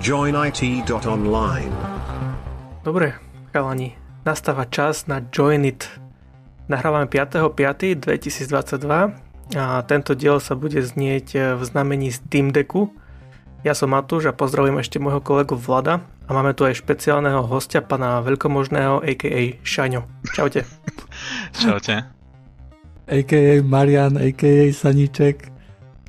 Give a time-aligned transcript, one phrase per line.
[0.00, 1.68] joinit.online.
[2.80, 3.20] Dobre,
[3.52, 3.92] chalani,
[4.24, 5.92] nastáva čas na Join It.
[6.72, 12.88] Nahrávame 5.5.2022 a tento diel sa bude znieť v znamení Steam Decku.
[13.60, 17.84] Ja som Matúš a pozdravujem ešte môjho kolegu Vlada a máme tu aj špeciálneho hostia,
[17.84, 19.60] pana veľkomožného, a.k.a.
[19.60, 20.08] Šaňo.
[20.32, 20.64] Čaute.
[21.60, 22.08] Čaute.
[23.04, 23.60] a.k.a.
[23.60, 24.72] Marian, a.k.a.
[24.72, 25.59] Saníček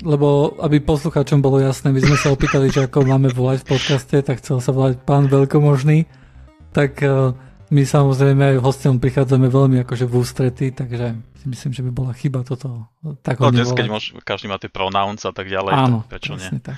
[0.01, 4.17] lebo aby poslucháčom bolo jasné, my sme sa opýtali, že ako máme volať v podcaste,
[4.25, 6.09] tak chcel sa volať pán veľkomožný,
[6.73, 7.33] tak uh,
[7.71, 12.11] my samozrejme aj hostom prichádzame veľmi akože v ústrety, takže si myslím, že by bola
[12.13, 12.91] chyba toto
[13.25, 16.37] tak No dnes, keď môž, každý má tie pronouns a tak ďalej, Áno, tak prečo
[16.37, 16.49] nie?
[16.61, 16.77] tak.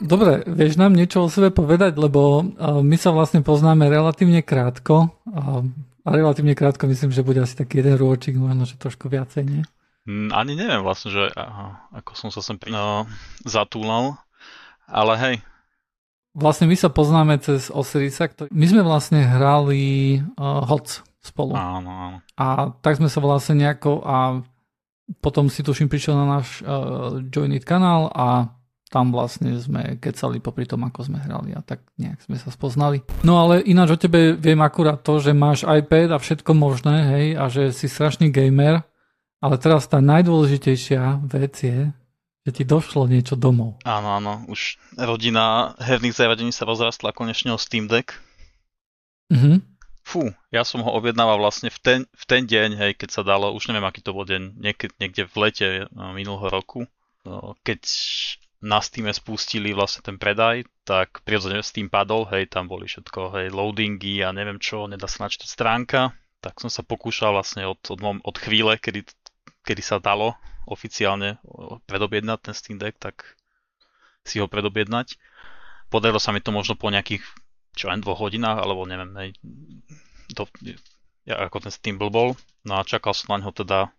[0.00, 5.12] Dobre, vieš nám niečo o sebe povedať, lebo uh, my sa vlastne poznáme relatívne krátko
[6.06, 9.62] a relatívne krátko myslím, že bude asi taký jeden rôčik, možno, že trošku viacej, nie?
[10.06, 13.10] Mm, ani neviem vlastne, že aha, ako som sa sem no,
[13.42, 14.14] zatúlal,
[14.86, 15.36] ale hej.
[16.36, 18.52] Vlastne my sa poznáme cez Osirisa, ktorý...
[18.54, 21.58] my sme vlastne hrali uh, HOC spolu.
[21.58, 22.18] Áno, áno.
[22.38, 24.46] A tak sme sa vlastne nejako a
[25.18, 28.52] potom si tuším prišiel na náš uh, Joinit kanál a
[28.86, 33.02] tam vlastne sme kecali popri tom, ako sme hrali a tak nejak sme sa spoznali.
[33.26, 37.26] No ale ináč o tebe viem akurát to, že máš iPad a všetko možné, hej,
[37.34, 38.86] a že si strašný gamer
[39.40, 41.92] ale teraz tá najdôležitejšia vec je,
[42.46, 43.82] že ti došlo niečo domov.
[43.82, 48.14] Áno, áno, už rodina herných zariadení sa rozrastla konečne o Steam Deck.
[49.34, 49.74] Mhm.
[50.06, 53.50] Fú, ja som ho objednával vlastne v ten, v ten deň, hej, keď sa dalo,
[53.50, 56.86] už neviem, aký to bol deň, niekde, niekde v lete no, minulého roku,
[57.26, 57.82] no, keď
[58.62, 63.46] na Steam spustili vlastne ten predaj, tak prirodzene Steam padol, hej, tam boli všetko, hej,
[63.50, 67.98] loadingy a neviem čo, nedá sa načítať stránka, tak som sa pokúšal vlastne od, od,
[68.22, 69.10] od chvíle, kedy
[69.66, 70.38] kedy sa dalo
[70.70, 71.42] oficiálne
[71.90, 73.34] predobjednať ten Steam Deck, tak
[74.22, 75.18] si ho predobjednať.
[75.90, 77.22] Podarilo sa mi to možno po nejakých,
[77.74, 79.30] čo len dvoch hodinách, alebo neviem, hej,
[80.34, 80.46] to,
[81.26, 82.38] ja, ako ten Steam bol.
[82.66, 83.90] No a čakal som na ňo teda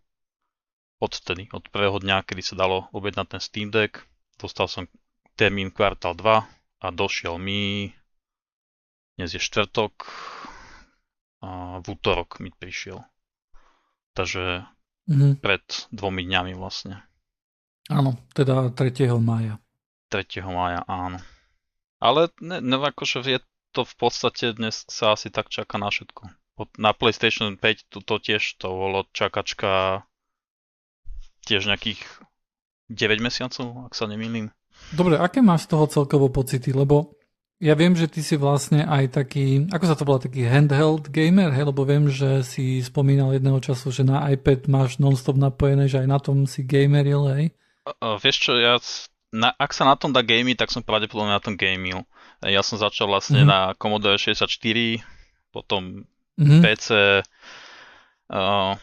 [0.99, 4.03] od tedy, od prvého dňa, kedy sa dalo objednať ten Steam Deck.
[4.39, 4.83] Dostal som
[5.39, 6.43] termín kvartál 2
[6.83, 7.91] a došiel mi
[9.17, 10.05] dnes je štvrtok
[11.41, 13.01] a v útorok mi prišiel.
[14.13, 14.61] Takže
[15.07, 15.39] mm-hmm.
[15.41, 17.01] pred dvomi dňami vlastne.
[17.87, 19.15] Áno, teda 3.
[19.23, 19.57] mája.
[20.11, 20.43] 3.
[20.47, 21.23] mája, áno.
[21.97, 23.39] Ale ne, ne, akože je
[23.73, 26.29] to v podstate dnes sa asi tak čaká na všetko.
[26.77, 30.03] Na PlayStation 5 to, to tiež to bolo čakačka
[31.45, 32.01] tiež nejakých
[32.89, 34.51] 9 mesiacov, ak sa nemýlim.
[34.93, 36.71] Dobre, aké máš z toho celkovo pocity?
[36.71, 37.17] Lebo
[37.57, 41.49] ja viem, že ty si vlastne aj taký, ako sa to volá, taký handheld gamer,
[41.49, 46.05] hej, lebo viem, že si spomínal jedného času, že na iPad máš non-stop napojené, že
[46.05, 47.45] aj na tom si gameril, hej?
[47.97, 48.77] Uh, vieš čo, ja,
[49.33, 52.05] na, ak sa na tom dá gamey, tak som pravdepodobne na tom gamil.
[52.45, 53.73] Ja som začal vlastne mm-hmm.
[53.73, 54.45] na Commodore 64,
[55.49, 56.05] potom
[56.37, 56.61] mm-hmm.
[56.61, 56.87] PC,
[58.37, 58.77] uh,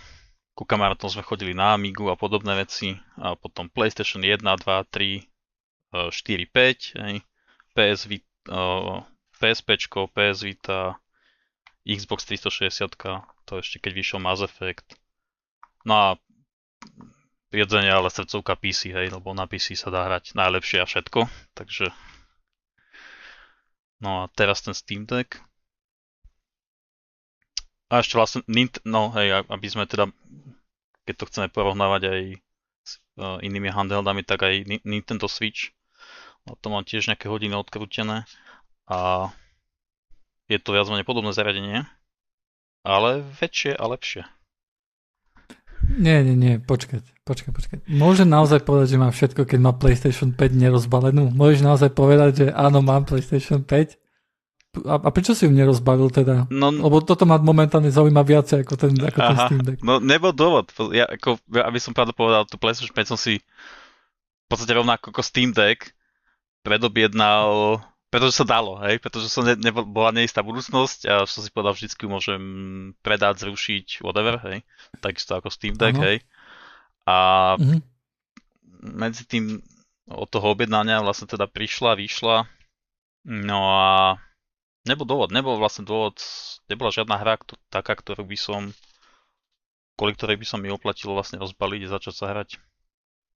[0.58, 6.10] ku kamarátom sme chodili na Amigu a podobné veci, a potom PlayStation 1, 2, 3,
[6.10, 7.14] 4, 5, hej,
[7.70, 8.33] PS Vita,
[9.40, 10.96] PSP, PS Vita,
[11.84, 12.96] Xbox 360,
[13.44, 14.96] to ešte keď vyšiel Mass Effect.
[15.84, 16.08] No a
[17.52, 21.28] prirodzene ale srdcovka PC, hej, lebo na PC sa dá hrať najlepšie a všetko,
[21.58, 21.92] takže
[24.00, 25.38] no a teraz ten Steam Deck.
[27.92, 28.40] A ešte vlastne,
[28.88, 30.08] no hej, aby sme teda,
[31.04, 32.20] keď to chceme porovnávať aj
[32.84, 35.76] s uh, inými handheldami, tak aj Nintendo Switch
[36.52, 38.28] to mám tiež nejaké hodiny odkrútené
[38.84, 39.30] a
[40.48, 41.88] je to viac menej podobné zariadenie,
[42.84, 44.28] ale väčšie a lepšie.
[45.84, 47.78] Nie, nie, nie, počkať, počkať, počkať.
[47.88, 51.28] Môže naozaj povedať, že má všetko, keď má PlayStation 5 nerozbalenú?
[51.32, 54.00] Môžeš naozaj povedať, že áno, mám PlayStation 5?
[54.88, 56.50] A, a prečo si ju nerozbalil teda?
[56.50, 59.78] No, Lebo toto ma momentálne zaujíma viacej ako ten, ako aha, ten Steam Deck.
[59.84, 60.72] No nebol dôvod.
[60.90, 65.22] Ja, ako, aby som pravdu povedal, tú PlayStation 5 som si v podstate rovnako ako
[65.22, 65.94] Steam Deck
[66.64, 67.78] predobjednal,
[68.08, 71.76] pretože sa dalo, hej, pretože som ne, ne, bola neistá budúcnosť a som si povedal,
[71.76, 72.42] vždycky môžem
[73.04, 74.64] predať, zrušiť, whatever, hej,
[75.04, 76.08] takisto ako Steam Deck, uh-huh.
[76.08, 76.18] hej.
[77.04, 77.16] A
[77.60, 77.84] uh-huh.
[78.80, 79.60] medzi tým
[80.08, 82.48] od toho objednania vlastne teda prišla, vyšla,
[83.28, 84.16] no a
[84.88, 86.20] nebol dôvod, nebol vlastne dôvod,
[86.68, 88.72] nebola žiadna hra kto, taká, ktorú by som,
[90.00, 92.56] kvôli ktorej by som mi oplatilo vlastne rozbaliť a začať sa hrať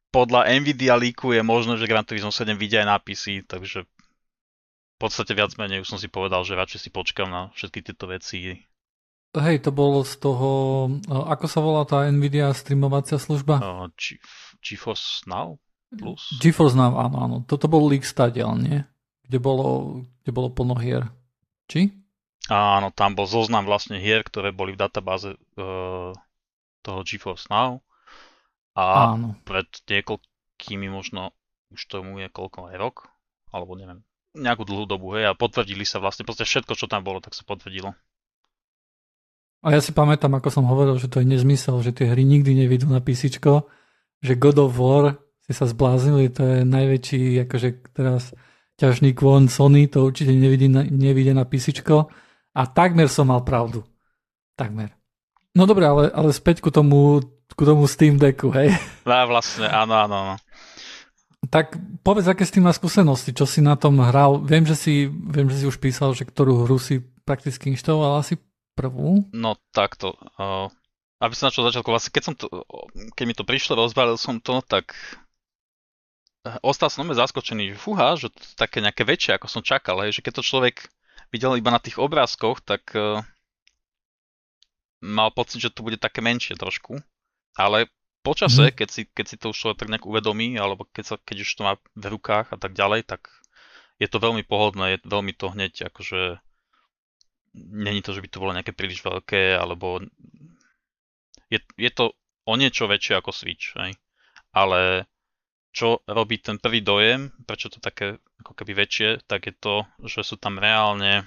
[0.08, 4.96] podľa Nvidia líku je možné, že Gran Turismo 7 vidia aj na PC, takže v
[4.98, 8.64] podstate viac menej už som si povedal, že radšej si počkam na všetky tieto veci.
[9.36, 10.50] Hej, to bolo z toho,
[11.06, 13.60] ako sa volá tá Nvidia streamovacia služba?
[13.60, 13.86] Uh,
[14.64, 15.60] GeForce Now
[15.92, 16.40] Plus?
[16.40, 17.36] GeForce Now, áno, áno.
[17.44, 18.82] Toto bol leak stadiel, nie?
[19.28, 21.04] kde bolo, kde bolo plno hier.
[21.68, 21.92] Či?
[22.48, 26.16] Áno, tam bol zoznam vlastne hier, ktoré boli v databáze uh,
[26.80, 27.84] toho GeForce Now.
[28.78, 29.34] A Áno.
[29.42, 31.34] pred niekoľkými možno,
[31.74, 32.96] už tomu je koľko aj rok,
[33.50, 34.06] alebo neviem,
[34.38, 37.42] nejakú dlhú dobu, hej, a potvrdili sa vlastne, proste všetko, čo tam bolo, tak sa
[37.42, 37.90] potvrdilo.
[39.66, 42.54] A ja si pamätám, ako som hovoril, že to je nezmysel, že tie hry nikdy
[42.54, 43.42] nevidú na PC,
[44.22, 48.30] že God of War si sa zbláznili, to je najväčší, akože teraz
[48.78, 51.82] ťažný kvon Sony, to určite nevidí na, nevidie na PC.
[52.54, 53.82] A takmer som mal pravdu.
[54.54, 54.94] Takmer.
[55.58, 57.18] No dobre, ale, ale späť ku tomu,
[57.54, 58.74] ku tomu Steam Decku, hej?
[59.08, 60.34] No vlastne, áno, áno, áno.
[61.48, 64.42] Tak povedz, aké s tým má skúsenosti, čo si na tom hral.
[64.42, 68.36] Viem, že si, viem, že si už písal, že ktorú hru si prakticky inštaloval asi
[68.74, 69.22] prvú.
[69.30, 70.18] No takto.
[70.34, 70.66] Uh,
[71.22, 72.46] aby som začal, vlastne keď, som to,
[73.14, 74.94] keď mi to prišlo, rozbalil som to, tak
[76.62, 80.22] ostal som zaskočený, že fúha, že to také nejaké väčšie, ako som čakal, hej, že
[80.22, 80.90] keď to človek
[81.34, 83.20] videl iba na tých obrázkoch, tak uh,
[85.02, 86.98] mal pocit, že to bude také menšie trošku.
[87.58, 87.90] Ale
[88.22, 88.74] počase, mm.
[88.78, 91.50] keď, si, keď si to už človek tak nejak uvedomí, alebo keď, sa, keď už
[91.58, 93.26] to má v rukách a tak ďalej, tak
[93.98, 96.38] je to veľmi pohodné, je veľmi to hneď akože
[97.58, 99.98] není to, že by to bolo nejaké príliš veľké, alebo
[101.50, 102.14] je, je to
[102.46, 103.98] o niečo väčšie ako Switch, hej.
[104.54, 105.10] Ale
[105.74, 110.24] čo robí ten prvý dojem, prečo to také ako keby väčšie, tak je to, že
[110.24, 111.26] sú tam reálne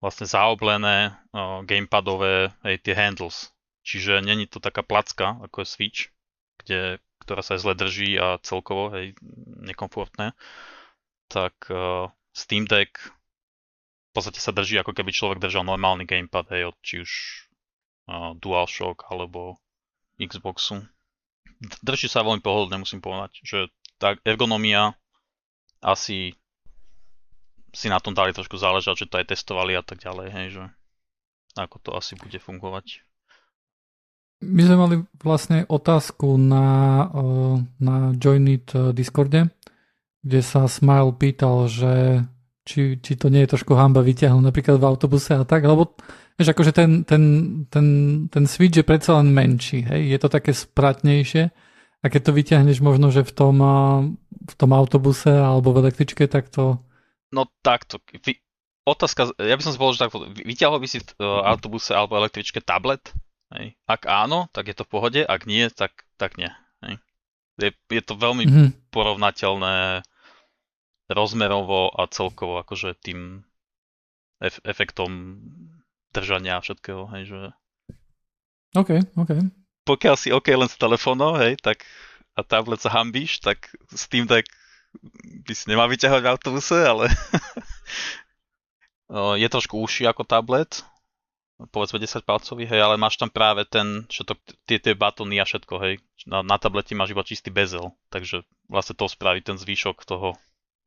[0.00, 3.50] vlastne zaoblené uh, gamepadové hej, tie handles.
[3.86, 6.00] Čiže není to taká placka, ako je Switch,
[6.58, 9.14] kde, ktorá sa zle drží a celkovo hej,
[9.62, 10.34] nekomfortné.
[11.30, 16.74] Tak uh, Steam Deck v podstate sa drží, ako keby človek držal normálny gamepad, hej,
[16.74, 17.10] od či už
[18.10, 19.54] uh, DualShock alebo
[20.18, 20.82] Xboxu
[21.60, 23.58] drží sa veľmi pohodlne, musím povedať, že
[23.96, 24.92] tá ergonomia
[25.80, 26.36] asi
[27.72, 30.64] si na tom dali trošku záležať, že to aj testovali a tak ďalej, hej, že
[31.56, 33.04] ako to asi bude fungovať.
[34.44, 37.08] My sme mali vlastne otázku na,
[37.80, 39.48] na Joinit Discorde,
[40.20, 42.24] kde sa Smile pýtal, že
[42.66, 45.96] či, či to nie je trošku hamba vyťahnuť napríklad v autobuse a tak, lebo
[46.36, 47.22] Vieš, akože ten, ten,
[47.72, 47.86] ten,
[48.28, 50.12] ten switch je predsa len menší, hej?
[50.12, 51.48] je to také spratnejšie
[52.04, 53.56] a keď to vyťahneš možno, že v tom,
[54.44, 56.76] v tom autobuse alebo v električke, tak to...
[57.32, 58.04] No takto,
[58.84, 62.60] otázka, ja by som si povedal, že takto, vyťahol by si v autobuse alebo električke
[62.60, 63.16] tablet?
[63.54, 63.78] Hej?
[63.86, 66.50] Ak áno, tak je to v pohode, ak nie, tak, tak nie.
[66.82, 66.98] Hej?
[67.56, 68.68] Je, je to veľmi mm-hmm.
[68.90, 70.02] porovnateľné
[71.06, 73.46] rozmerovo a celkovo akože tým
[74.42, 75.38] ef- efektom
[76.10, 77.40] držania a všetkého, hej, že...
[78.74, 79.30] OK, OK.
[79.86, 81.86] Pokiaľ si OK len s telefónom, hej, tak
[82.36, 84.44] a tablet sa hambíš, tak Steam Deck
[85.46, 87.08] by si nemal vyťahovať v autobuse, ale
[89.42, 90.84] je trošku užší ako tablet,
[91.72, 94.36] povedzme 10 palcový, hej, ale máš tam práve ten, že to,
[94.68, 95.94] tie, tie batony a všetko, hej.
[96.28, 100.36] Na, na tablete máš iba čistý bezel, takže vlastne to spraví ten zvýšok toho,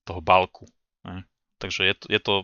[0.06, 0.70] toho balku.
[1.06, 1.26] Hej.
[1.58, 2.36] Takže je to, je to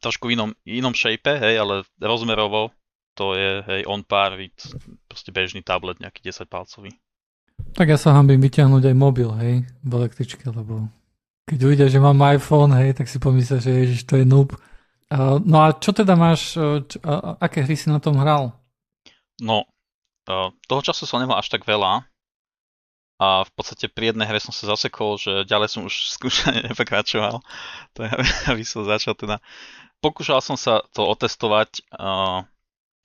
[0.00, 2.72] trošku inom, inom shape, hej, ale rozmerovo
[3.16, 4.56] to je, hej, on par with
[5.08, 6.92] proste bežný tablet, nejaký 10 palcový.
[7.72, 10.92] Tak ja sa hambím vyťahnuť aj mobil, hej, v električke, lebo
[11.48, 14.52] keď uvidia, že mám iPhone, hej, tak si pomyslia, že ježiš, to je noob.
[15.42, 18.56] No a čo teda máš, uh, uh, aké hry si na tom hral?
[19.38, 19.68] No,
[20.26, 22.02] uh, toho času som nemal až tak veľa,
[23.16, 27.40] a v podstate pri jednej hre som sa zasekol, že ďalej som už skúšanie nepokračoval.
[27.96, 28.12] To je,
[28.52, 29.40] aby som začal teda
[30.00, 31.82] pokúšal som sa to otestovať,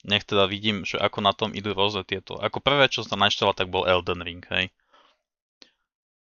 [0.06, 2.36] nech teda vidím, že ako na tom idú rôzne tieto.
[2.38, 4.70] Ako prvé, čo som našťala, tak bol Elden Ring, hej.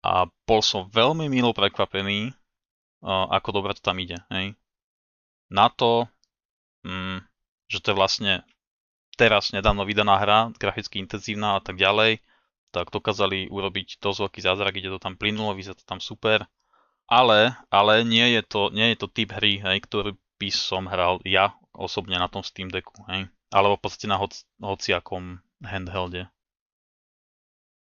[0.02, 2.35] A bol som veľmi milo prekvapený,
[3.07, 4.54] ako dobre to tam ide, hej.
[5.52, 6.09] Na to,
[6.88, 7.21] um,
[7.68, 8.32] že to je vlastne
[9.21, 12.25] teraz nedávno vydaná hra, graficky intenzívna a tak ďalej,
[12.73, 16.49] tak dokázali urobiť dosť veľký zázrak, ide to tam plynulo, vyzerá to tam super.
[17.04, 21.21] Ale, ale nie je to, nie je to typ hry, hej, ktorý by som hral
[21.28, 23.28] ja osobne na tom Steam Decku, hej?
[23.52, 26.25] Alebo v podstate na hoc, hociakom handhelde.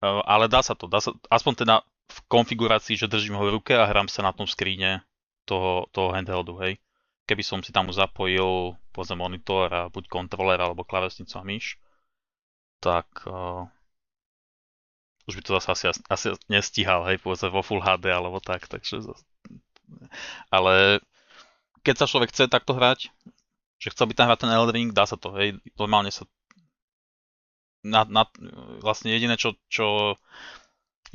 [0.01, 3.61] E, ale dá sa to, dá sa, aspoň teda v konfigurácii, že držím ho v
[3.61, 5.05] ruke a hrám sa na tom skríne
[5.45, 6.81] toho, toho handheldu, hej.
[7.31, 11.79] Keby som si tam zapojil povedzme monitor a buď kontroler alebo klavesnicu a myš,
[12.83, 13.71] tak uh,
[15.31, 18.99] už by to zase asi, asi nestíhal, hej, povedzme vo Full HD alebo tak, takže
[20.51, 20.99] ale
[21.87, 23.15] keď sa človek chce takto hrať,
[23.79, 26.27] že chce by tam hrať ten Elden dá sa to, hej, normálne sa
[27.81, 28.27] na, na,
[28.83, 30.19] vlastne jediné, čo, čo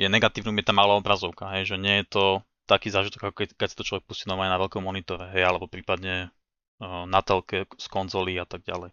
[0.01, 2.25] je negatívne, je tá malá obrazovka, hej, že nie je to
[2.67, 5.71] taký zážitok, ako keď, keď si to človek pustí normálne na veľkom monitore, hej, alebo
[5.71, 6.35] prípadne
[6.83, 8.91] uh, na telke z konzolí a tak ďalej.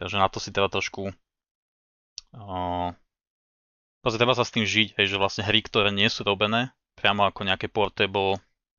[0.00, 1.12] Takže na to si treba trošku
[2.34, 2.90] uh,
[4.12, 7.44] treba sa s tým žiť, hej, že vlastne hry, ktoré nie sú robené priamo ako
[7.44, 8.38] nejaké portable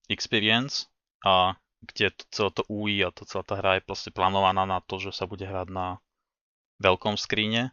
[0.10, 0.88] experience
[1.25, 4.82] a kde to, celé to UI a to celá tá hra je proste plánovaná na
[4.82, 6.01] to, že sa bude hrať na
[6.82, 7.70] veľkom skríne,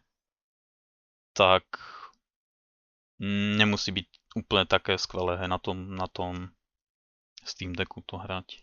[1.33, 1.65] tak
[3.57, 6.53] nemusí byť úplne také skvelé hej, na tom, na tom
[7.43, 8.61] Steam Decku to hrať.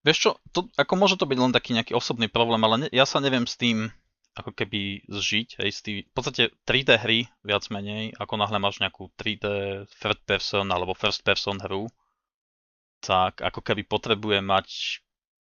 [0.00, 3.04] Vieš čo, to, ako môže to byť len taký nejaký osobný problém, ale ne, ja
[3.04, 3.92] sa neviem s tým
[4.32, 8.78] ako keby zžiť, hej, s tým, v podstate 3D hry viac menej, ako náhle máš
[8.80, 9.44] nejakú 3D
[10.00, 11.90] third person alebo first person hru,
[13.02, 14.68] tak ako keby potrebuje mať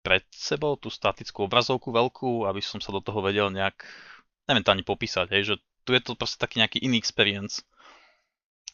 [0.03, 3.87] pred sebou tú statickú obrazovku veľkú, aby som sa do toho vedel nejak,
[4.51, 5.55] neviem to ani popísať, hej, že
[5.87, 7.63] tu je to proste taký nejaký iný experience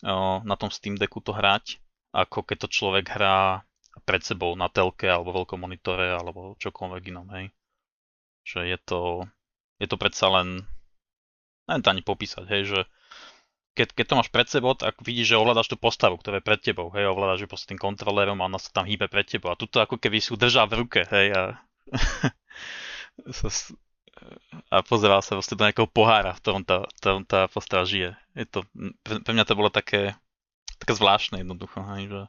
[0.02, 1.82] na tom Steam Decku to hrať,
[2.14, 3.66] ako keď to človek hrá
[4.06, 7.50] pred sebou na telke alebo veľkom monitore alebo čokoľvek inom, hej.
[8.46, 9.00] Že je to,
[9.82, 10.62] je to predsa len,
[11.66, 12.80] neviem to ani popísať, hej, že
[13.78, 16.58] keď, keď to máš pred sebou, tak vidíš, že ovládaš tú postavu, ktorá je pred
[16.58, 19.54] tebou, hej, ovládaš ju proste tým kontrolérom a ona sa tam hýbe pred tebou.
[19.54, 21.62] A tuto ako keby si ju držal v ruke, hej, a,
[24.74, 28.18] a pozeral sa vlastne do nejakého pohára, v ktorom tá, ktorom tá postava žije.
[28.38, 28.62] Je to,
[29.02, 30.14] pre, mňa to bolo také,
[30.78, 32.22] také zvláštne jednoducho, hej, že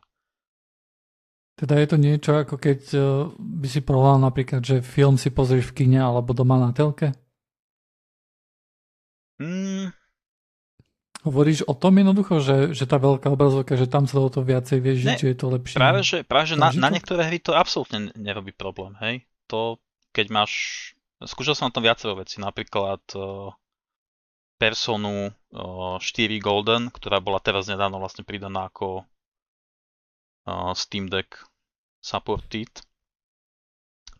[1.60, 3.04] teda je to niečo ako keď eh,
[3.36, 7.12] by si povedal napríklad, že film si pozrieš v kine alebo doma na telke?
[9.44, 9.92] Mm.
[11.28, 14.80] Hovoríš o tom jednoducho, že, že tá veľká obrazovka, že tam sa o to viacej
[14.80, 15.76] vieš že je to lepšie?
[15.76, 19.28] Práve, že, práve, že na, na niektoré hry to absolútne nerobí problém, hej.
[19.52, 19.84] To,
[20.16, 20.52] keď máš...
[21.20, 23.52] Skúšal som na tom viacero veci, napríklad uh,
[24.60, 26.04] Personu uh, 4
[26.44, 29.08] Golden, ktorá bola teraz nedávno vlastne pridaná ako
[30.74, 31.46] Steam Deck
[32.02, 32.74] supported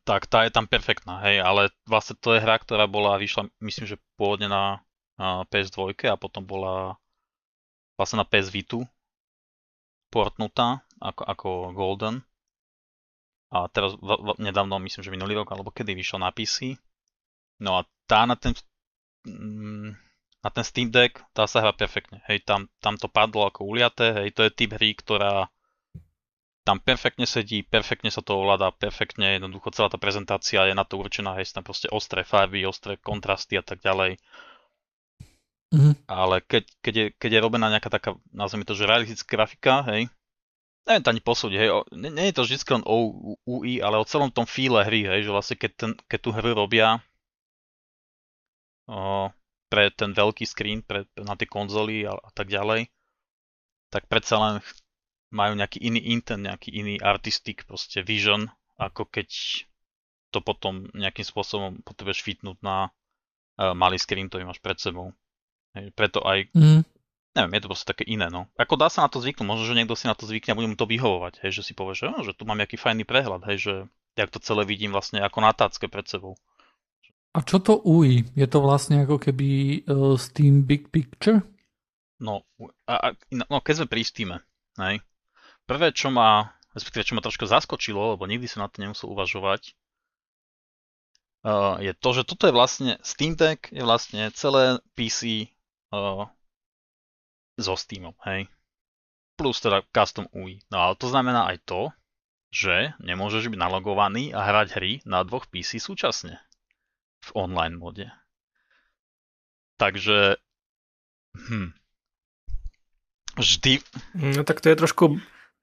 [0.10, 3.94] tak tá je tam perfektná, hej, ale vlastne to je hra, ktorá bola, vyšla, myslím,
[3.94, 4.82] že pôvodne na
[5.54, 6.98] PS2 a potom bola
[7.94, 8.90] vlastne na PS Vitu
[10.10, 12.16] portnutá ako, ako Golden.
[13.54, 16.74] A teraz v, v, nedávno, myslím, že minulý rok, alebo kedy vyšla na PC.
[17.62, 18.58] No a tá na ten,
[19.30, 19.94] mm,
[20.40, 22.24] na ten Steam Deck, tá sa hrá perfektne.
[22.32, 25.52] Hej, tam, tam to padlo ako uliaté, hej, to je typ hry, ktorá
[26.64, 31.02] tam perfektne sedí, perfektne sa to ovláda, perfektne, jednoducho celá tá prezentácia je na to
[31.02, 34.22] určená, hej, tam proste ostré farby, ostré kontrasty a tak ďalej.
[35.70, 35.94] Mm-hmm.
[36.06, 40.08] Ale keď, keď, je, keď je robená nejaká taká, nazvime to, že realistická grafika, hej,
[40.88, 42.96] neviem to ani posúdiť, hej, nie, nie je to vždy len o
[43.50, 46.54] UI, ale o celom tom fíle hry, hej, že vlastne keď, ten, keď tú hru
[46.54, 47.02] robia
[48.90, 49.30] o,
[49.70, 52.90] pre ten veľký screen, pre, na tie konzoly a, a tak ďalej,
[53.94, 54.54] tak predsa len
[55.30, 58.50] majú nejaký iný intent, nejaký iný artistic proste vision,
[58.82, 59.30] ako keď
[60.30, 65.14] to potom nejakým spôsobom potrebuješ fitnúť na uh, malý screen, ktorý máš pred sebou.
[65.78, 66.82] Hej, preto aj, mm.
[67.38, 68.50] neviem, je to proste také iné, no.
[68.58, 70.70] Ako dá sa na to zvyknúť, možno, že niekto si na to zvykne a bude
[70.70, 73.46] mu to vyhovovať, hej, že si povie, že, no, že tu mám nejaký fajný prehľad,
[73.54, 73.74] hej, že
[74.18, 76.34] jak to celé vidím vlastne ako na tácke pred sebou.
[77.30, 78.26] A čo to UI?
[78.34, 81.46] Je to vlastne ako keby uh, Steam Big Picture?
[82.18, 82.44] No,
[82.90, 84.30] a, a, no keď sme pri Steam,
[84.76, 85.00] hej,
[85.64, 89.78] prvé, čo ma, respektíve čo ma trošku zaskočilo, lebo nikdy som na to nemusel uvažovať,
[91.48, 95.54] uh, je to, že toto je vlastne Steam Deck, je vlastne celé PC
[95.96, 96.28] uh,
[97.56, 98.52] so Steamom, hej.
[99.40, 100.60] Plus teda custom UI.
[100.68, 101.82] No ale to znamená aj to,
[102.50, 106.42] že nemôžeš byť nalogovaný a hrať hry na dvoch PC súčasne.
[107.20, 108.08] V online mode.
[109.80, 110.36] Takže...
[111.36, 111.72] Hm.
[113.40, 113.80] Vždy...
[114.16, 115.06] No tak to je trošku...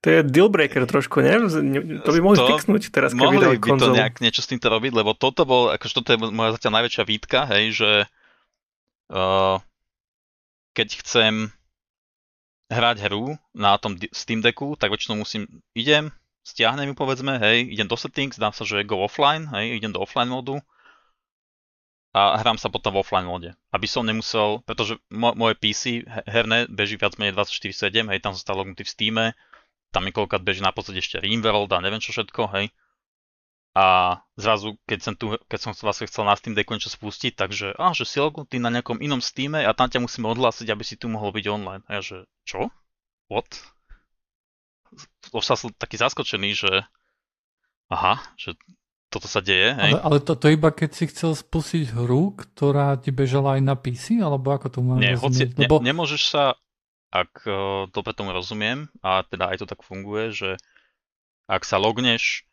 [0.05, 1.41] To je dealbreaker trošku, ne?
[2.05, 4.93] To by mohli to, fixnúť teraz, keby mohli by to nejak niečo s týmto robiť,
[4.93, 7.91] lebo toto bol, akože toto je moja zatiaľ najväčšia výtka, hej, že
[9.09, 9.57] uh,
[10.77, 11.49] keď chcem
[12.69, 16.13] hrať hru na tom Steam Decku, tak väčšinou musím, idem,
[16.45, 20.05] stiahnem ju povedzme, hej, idem do settings, dám sa, že go offline, hej, idem do
[20.05, 20.61] offline modu
[22.17, 23.53] a hrám sa potom v offline mode.
[23.69, 28.65] Aby som nemusel, pretože moje PC herné beží viac menej 24-7, hej, tam som stále
[28.65, 29.15] lognutý v Steam,
[29.93, 32.73] tam mi koľkát beží na podstate ešte Rimworld a neviem čo všetko, hej
[33.77, 37.77] a zrazu, keď som, tu, keď som vlastne chcel na Steam Decku niečo spustiť, takže,
[37.77, 40.97] a, že si lognutý na nejakom inom Steame a tam ťa musíme odhlásiť, aby si
[40.97, 41.85] tu mohol byť online.
[41.85, 42.73] A ja, že, čo?
[43.29, 43.45] What?
[45.29, 46.71] Už som taký zaskočený, že
[47.93, 48.57] aha, že
[49.17, 49.73] toto sa deje.
[49.73, 49.97] Hej?
[49.97, 53.73] Ale, ale to, to iba keď si chcel spustiť hru, ktorá ti bežala aj na
[53.73, 55.81] PC, alebo ako to mám Nie, hoci, lebo...
[55.81, 56.53] ne, nemôžeš sa
[57.11, 60.49] ak uh, dobre tomu rozumiem, a teda aj to tak funguje, že
[61.47, 62.43] ak sa logneš,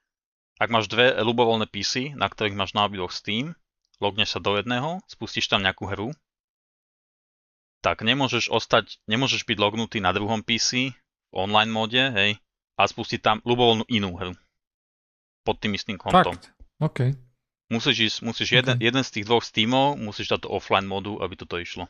[0.63, 3.59] ak máš dve ľubovoľné PC, na ktorých máš na obidvoch Steam,
[3.99, 6.09] logneš sa do jedného, spustíš tam nejakú hru,
[7.83, 12.39] tak nemôžeš ostať, nemôžeš byť lognutý na druhom PC v online móde, hej,
[12.79, 14.33] a spustiť tam ľubovoľnú inú hru.
[15.45, 16.39] Pod tým istým kontom.
[16.39, 16.54] Fakt?
[16.85, 17.17] OK.
[17.73, 18.59] Musíš, ísť, musíš okay.
[18.61, 21.89] jeden, jeden z tých dvoch Steamov, musíš dať do offline modu, aby toto išlo.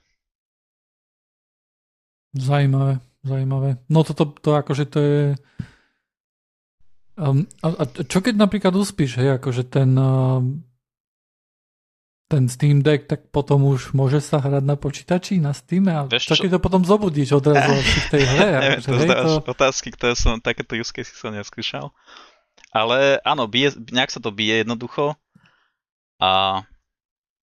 [2.35, 3.83] Zajímavé, zajímavé.
[3.91, 5.23] No toto to akože to je...
[7.15, 10.63] Um, a, a čo keď napríklad uspíš, hej, akože ten um,
[12.35, 16.35] ten Steam Deck, tak potom už môže sa hrať na počítači, na Steam a čo
[16.35, 18.49] keď to potom zobudíš odrazu v tej hre.
[18.59, 19.31] Neviem, to hej, to...
[19.47, 21.95] otázky, ktoré som, takéto use case som neskúšal.
[22.75, 25.15] Ale áno, bije, nejak sa to bije jednoducho
[26.19, 26.63] a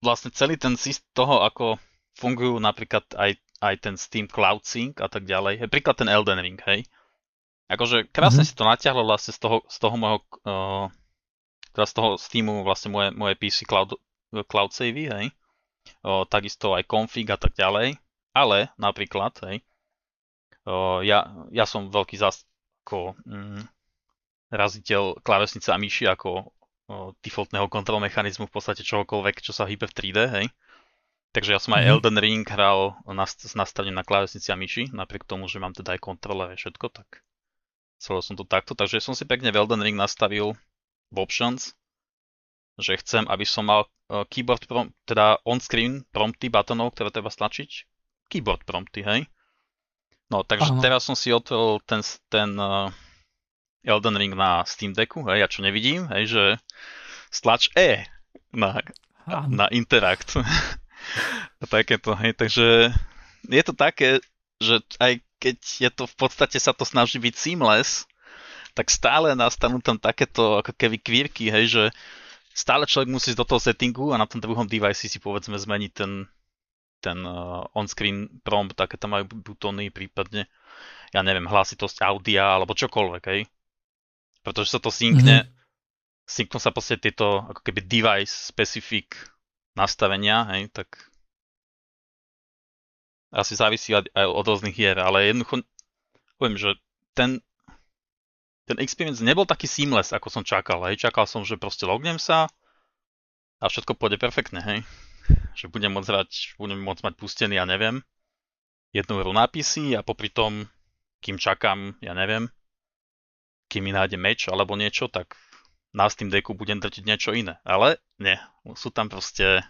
[0.03, 1.79] vlastne celý ten systém toho, ako
[2.19, 5.69] fungujú napríklad aj aj ten Steam Cloud Sync a tak ďalej.
[5.69, 6.83] Príklad ten Elden Ring, hej.
[7.69, 8.57] Akože krásne mm-hmm.
[8.57, 10.89] si to natiahlo vlastne z toho, z toho môjho, uh,
[11.71, 13.95] teda z toho Steamu vlastne moje, moje PC Cloud,
[14.49, 15.25] Cloud Savey, hej.
[16.01, 17.95] Uh, takisto aj config a tak ďalej.
[18.33, 19.61] Ale napríklad, hej,
[20.65, 22.43] uh, ja, ja som veľký zas,
[22.83, 23.61] ako mm,
[24.51, 26.51] raziteľ klávesnice a myši ako
[27.23, 30.45] defaultného kontrol mechanizmu v podstate čohokoľvek, čo sa hýbe v 3D, hej.
[31.31, 31.93] Takže ja som aj mm-hmm.
[31.95, 35.95] Elden Ring hral na, s nastavením na klávesnici a myši, napriek tomu, že mám teda
[35.95, 37.23] aj kontrole a všetko, tak
[38.03, 38.75] celé som to takto.
[38.75, 40.59] Takže som si pekne v Elden Ring nastavil
[41.07, 41.71] v options,
[42.75, 43.87] že chcem, aby som mal
[44.27, 47.87] keyboard prom- teda on-screen prompty butonov, ktoré treba stlačiť.
[48.27, 49.21] Keyboard prompty, hej?
[50.27, 50.83] No, takže Aha.
[50.83, 52.91] teraz som si otvoril ten, ten uh,
[53.81, 56.43] Elden Ring na Steam Decku, hej, ja čo nevidím, hej, že
[57.33, 58.05] stlač E
[58.53, 58.81] na,
[59.49, 60.37] na Interact.
[61.61, 62.93] a takéto, hej, takže
[63.49, 64.21] je to také,
[64.61, 68.05] že aj keď je to v podstate sa to snaží byť seamless,
[68.77, 71.83] tak stále nastanú tam takéto ako keby kvírky, hej, že
[72.53, 76.29] stále človek musí do toho settingu a na tom druhom device si povedzme zmeniť ten,
[77.01, 80.45] ten uh, on-screen prompt, také tam majú butóny, prípadne,
[81.11, 83.49] ja neviem, hlasitosť audia alebo čokoľvek, hej.
[84.41, 86.25] Pretože sa to synkne, mm-hmm.
[86.25, 89.13] synknú sa proste tieto ako keby device specific
[89.77, 91.11] nastavenia, hej, tak
[93.31, 95.63] asi závisí aj od rôznych hier, ale jednoducho
[96.35, 96.75] poviem, že
[97.15, 97.39] ten,
[98.67, 100.83] ten experience nebol taký seamless, ako som čakal.
[100.89, 101.05] Hej.
[101.07, 102.51] Čakal som, že proste lognem sa
[103.61, 104.79] a všetko pôjde perfektne, hej.
[105.55, 108.03] Že budem môcť hrať, budem môcť mať pustený, ja neviem,
[108.91, 110.67] jednu hru nápisy a popri tom,
[111.23, 112.51] kým čakám, ja neviem,
[113.71, 115.39] kým mi nájde meč alebo niečo, tak
[115.95, 117.63] na Steam Decku budem drtiť niečo iné.
[117.63, 118.35] Ale nie,
[118.75, 119.63] sú tam proste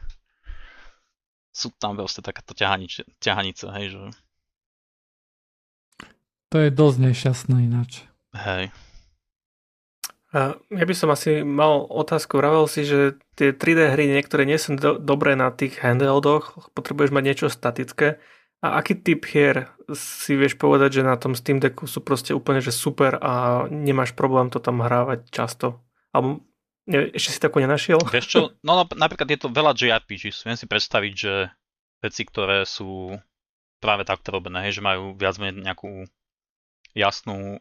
[1.51, 3.99] sú tam proste takáto ťahanice, ťahanice, hej, že...
[6.51, 8.07] To je dosť nešťastné ináč.
[8.35, 8.71] Hej.
[10.31, 12.39] A ja by som asi mal otázku.
[12.39, 17.11] Vravel si, že tie 3D hry niektoré nie sú do, dobré na tých handheldoch, potrebuješ
[17.11, 18.23] mať niečo statické.
[18.61, 22.61] A aký typ hier si vieš povedať, že na tom Steam Decku sú proste úplne
[22.61, 25.81] že super a nemáš problém to tam hrávať často?
[26.13, 26.45] Alebo
[26.85, 27.97] ne, ešte si takú nenašiel?
[28.13, 31.33] Vieš čo, no napríklad je to veľa JRPG, viem si predstaviť, že
[32.05, 33.17] veci, ktoré sú
[33.81, 36.05] práve takto robené, hej, že majú viac menej nejakú
[36.93, 37.57] jasnú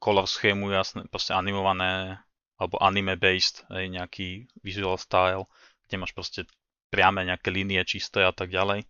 [0.00, 2.20] color schému, jasné, proste animované
[2.56, 5.44] alebo anime-based, hej, nejaký visual style,
[5.88, 6.40] kde máš proste
[6.88, 8.88] priame nejaké linie čisté a tak ďalej.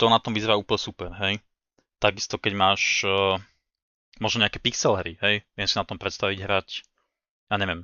[0.00, 1.44] To na tom vyzerá úplne super, hej.
[2.00, 3.36] Takisto keď máš uh,
[4.16, 6.68] možno nejaké pixel hry, hej, viem si na tom predstaviť hrať
[7.50, 7.82] ja neviem,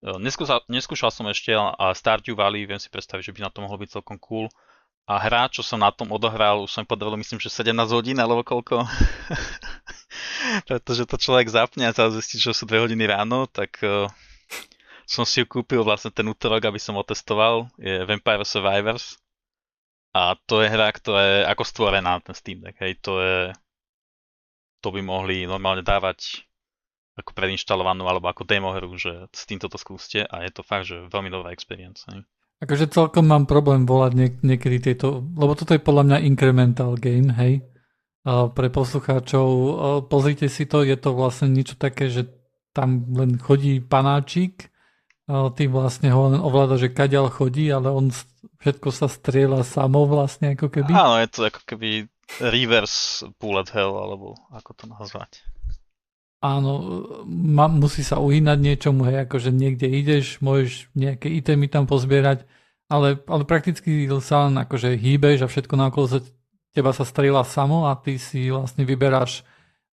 [0.00, 3.60] e, neskúšal, neskúšal som ešte, a Stardew Valley viem si predstaviť, že by na to
[3.60, 4.48] mohlo byť celkom cool.
[5.04, 8.40] A hra, čo som na tom odohral, už som povedal, myslím, že 17 hodín alebo
[8.40, 8.88] koľko.
[10.68, 14.08] Pretože to človek zapne a sa zistí, že sú 2 hodiny ráno, tak uh,
[15.04, 17.68] som si ju kúpil vlastne ten útorok, aby som otestoval.
[17.76, 19.20] Je Vampire Survivors.
[20.14, 22.78] A to je hra, ktorá je ako stvorená ten Steam Deck.
[22.78, 23.38] Hej, to je...
[24.84, 26.44] To by mohli normálne dávať
[27.14, 30.90] ako predinštalovanú alebo ako demo hru, že s týmto to skúste a je to fakt,
[30.90, 32.04] že veľmi dobrá experience.
[32.10, 32.26] Hej.
[32.62, 37.32] Akože celkom mám problém volať niek- niekedy tieto, lebo toto je podľa mňa incremental game,
[37.34, 37.64] hej.
[38.24, 39.46] A pre poslucháčov,
[40.08, 42.28] pozrite si to, je to vlastne niečo také, že
[42.72, 44.73] tam len chodí panáčik,
[45.28, 48.12] ty vlastne ho len ovláda, že kaďal chodí, ale on
[48.60, 50.92] všetko sa strieľa samo vlastne ako keby.
[50.92, 52.08] Áno, je to ako keby
[52.40, 55.44] reverse bullet hell, alebo ako to nazvať
[56.44, 56.72] áno,
[57.24, 62.44] ma, musí sa uhýnať niečomu, hej, akože niekde ideš, môžeš nejaké itemy tam pozbierať,
[62.92, 66.18] ale, ale prakticky sa len akože hýbeš a všetko naokolo sa
[66.76, 69.40] teba sa strieľa samo a ty si vlastne vyberáš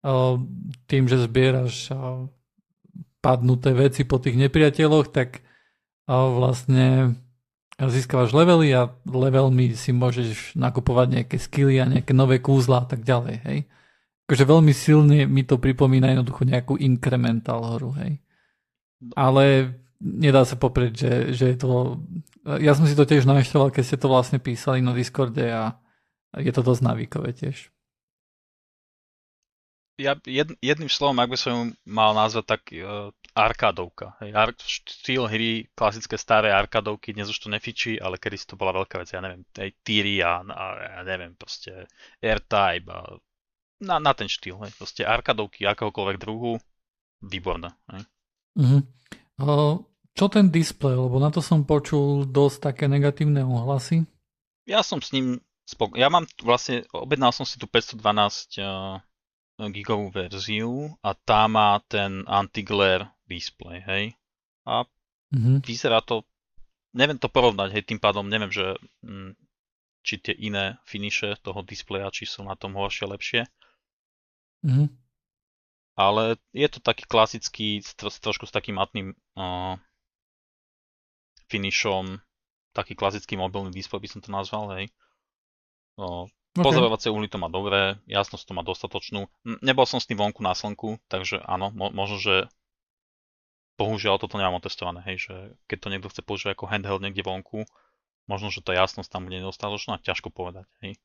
[0.04, 0.36] uh,
[0.92, 2.28] tým, že zbieraš uh,
[3.22, 5.46] padnuté veci po tých nepriateľoch, tak
[6.10, 7.16] vlastne
[7.78, 13.02] získavaš levely a levelmi si môžeš nakupovať nejaké skilly a nejaké nové kúzla a tak
[13.02, 13.60] ďalej, hej.
[14.28, 18.22] Akože veľmi silne mi to pripomína jednoducho nejakú incremental hru, hej.
[19.18, 22.02] Ale nedá sa poprieť, že, že je to...
[22.62, 25.78] Ja som si to tiež nainštaloval, keď ste to vlastne písali na Discorde a
[26.38, 27.74] je to dosť návykové tiež.
[30.00, 34.20] Ja jed, jedným slovom, ak by som mal nazvať, tak uh, arkádovka.
[34.24, 38.56] Hej, ar, štýl hry, klasické staré arkádovky, dnes už to nefičí, ale kedy si to
[38.56, 40.64] bola veľká vec, ja neviem, hej, Tyrian a
[41.00, 41.88] ja neviem, proste
[42.20, 43.20] Airtype a
[43.82, 46.60] na, na ten štýl, hej, proste arkádovky akéhokoľvek druhu,
[47.22, 47.72] výborné.
[47.94, 48.04] Hej.
[48.58, 48.82] Uh-huh.
[49.42, 49.76] Uh,
[50.12, 54.04] čo ten displej, lebo na to som počul dosť také negatívne ohlasy.
[54.68, 59.00] Ja som s ním spok- Ja mám vlastne, objednal som si tu 512 uh,
[59.70, 64.06] gigovú verziu a tá má ten anti-glare display, hej.
[64.66, 64.90] A
[65.30, 65.62] mm-hmm.
[65.62, 66.26] vyzerá to,
[66.98, 68.74] neviem to porovnať, hej, tým pádom neviem, že
[69.06, 69.38] hm,
[70.02, 73.42] či tie iné finiše toho displeja, či sú na tom horšie, lepšie.
[74.66, 74.88] Mm-hmm.
[76.02, 79.78] Ale je to taký klasický, trošku s takým matným uh,
[81.46, 82.18] finishom,
[82.74, 84.90] taký klasický mobilný displej by som to nazval, hej.
[86.00, 86.64] No, okay.
[86.64, 89.32] Pozorovacie uhly to má dobré, jasnosť to má dostatočnú.
[89.64, 92.36] Nebol som s tým vonku na slnku, takže áno, mo- možno, že
[93.80, 95.36] bohužiaľ toto nemám otestované, hej, že
[95.66, 97.66] keď to niekto chce používať ako handheld niekde vonku,
[98.30, 101.00] možno, že tá jasnosť tam bude nedostatočná, ťažko povedať, hej.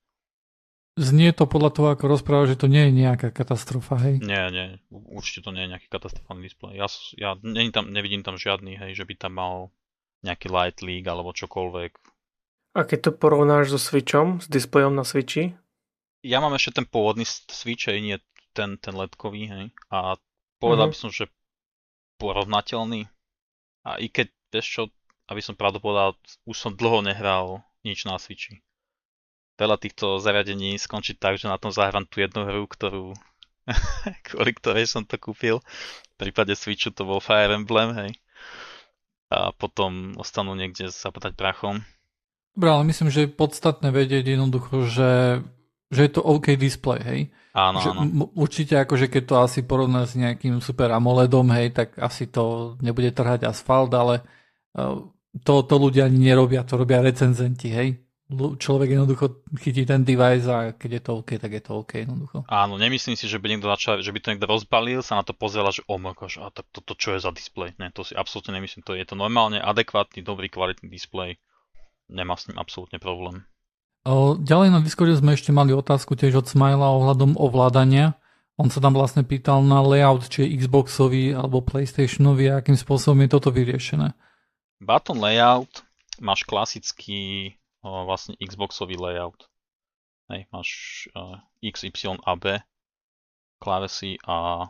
[0.96, 4.16] Znie to podľa toho, ako rozpráva, že to nie je nejaká katastrofa, hej?
[4.24, 6.72] Nie, nie, určite to nie je nejaký katastrofálny displej.
[6.80, 6.88] Ja,
[7.20, 7.36] ja
[7.68, 9.54] tam, nevidím tam žiadny, hej, že by tam mal
[10.24, 12.15] nejaký Light League alebo čokoľvek.
[12.76, 15.56] A keď to porovnáš so Switchom, s displejom na Switchi?
[16.20, 18.20] Ja mám ešte ten pôvodný Switch, aj nie
[18.52, 19.64] ten, ten ledkový, hej.
[19.88, 20.20] A
[20.60, 20.92] povedal mm-hmm.
[20.92, 21.32] by som, že
[22.20, 23.08] porovnateľný.
[23.88, 24.82] A i keď, vieš čo,
[25.32, 28.60] aby som pravdu povedal, už som dlho nehral nič na Switchi.
[29.56, 33.16] Veľa týchto zariadení skončí tak, že na tom zahrám tú jednu hru, ktorú
[34.28, 35.64] kvôli ktorej som to kúpil.
[36.12, 38.12] V prípade Switchu to bol Fire Emblem, hej
[39.26, 41.82] a potom ostanú niekde zapadať prachom.
[42.56, 45.44] Dobre, ale myslím, že je podstatné vedieť jednoducho, že,
[45.92, 47.20] že je to OK display, hej?
[47.52, 48.32] Áno, že, áno.
[48.32, 53.12] Určite akože keď to asi porovná s nejakým super AMOLEDom, hej, tak asi to nebude
[53.12, 54.24] trhať asfalt, ale
[54.72, 55.04] uh,
[55.44, 58.00] to, to ľudia ani nerobia, to robia recenzenti, hej?
[58.34, 62.42] človek jednoducho chytí ten device a keď je to OK, tak je to OK jednoducho.
[62.50, 65.30] Áno, nemyslím si, že by, niekto začal, že by to niekto rozbalil, sa na to
[65.30, 67.78] pozeral, že oh a tak toto to, čo je za displej.
[67.78, 68.82] Ne, to si absolútne nemyslím.
[68.82, 71.38] To je to normálne adekvátny, dobrý, kvalitný displej.
[72.06, 73.42] Nemá s ním absolútne problém.
[74.38, 78.14] Ďalej na Discorde sme ešte mali otázku tiež od Smila ohľadom ovládania.
[78.54, 83.18] On sa tam vlastne pýtal na layout, či je Xboxový alebo PlayStationový a akým spôsobom
[83.26, 84.14] je toto vyriešené.
[84.78, 85.82] Button layout
[86.22, 89.50] máš klasický vlastne Xboxový layout.
[90.30, 90.70] Hej, máš
[91.12, 92.62] uh, X, Y a B
[93.58, 94.66] klávesy a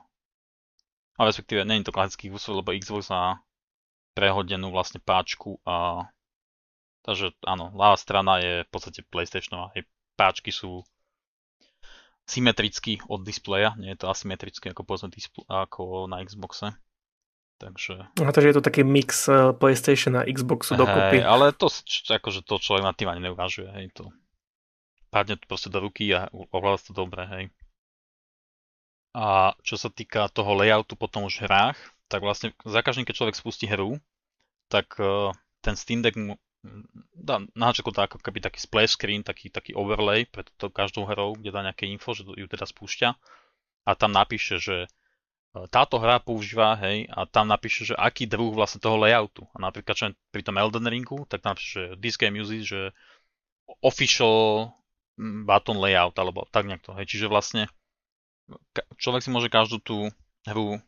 [1.17, 3.41] a respektíve není to klasický Xbox, lebo Xbox má
[4.13, 6.05] prehodenú vlastne páčku a
[7.07, 9.71] takže áno, ľavá strana je v podstate PlayStationová.
[9.79, 9.87] Hej,
[10.19, 10.83] páčky sú
[12.27, 16.75] symetricky od displeja, nie je to asymetrické ako povedzme disple- ako na Xboxe.
[17.57, 18.13] Takže...
[18.21, 21.19] A takže je to taký mix uh, PlayStation a Xboxu hey, dokopy.
[21.25, 21.73] ale to,
[22.13, 24.13] akože to človek nad tým ani neuvažuje, hej, to
[25.09, 27.45] padne to proste do ruky a ovláda to dobre, hej.
[29.17, 31.79] A čo sa týka toho layoutu potom už v hrách,
[32.13, 33.97] tak vlastne za každým, keď človek spustí hru,
[34.69, 35.33] tak uh,
[35.65, 36.37] ten Steam Deck mu
[37.15, 41.07] dá na začiatku to ako keby taký splash screen, taký, taký overlay pre to každou
[41.07, 43.09] hrou, kde dá nejaké info, že ju teda spúšťa
[43.87, 44.91] a tam napíše, že
[45.73, 49.49] táto hra používa, hej, a tam napíše, že aký druh vlastne toho layoutu.
[49.57, 52.93] A napríklad, čo pri tom Elden Ringu, tak tam napíše, že this game uses, že
[53.81, 54.69] official
[55.17, 57.09] mm, button layout, alebo tak nejak to, hej.
[57.09, 57.73] Čiže vlastne
[59.01, 60.13] človek si môže každú tú
[60.45, 60.81] hru, e,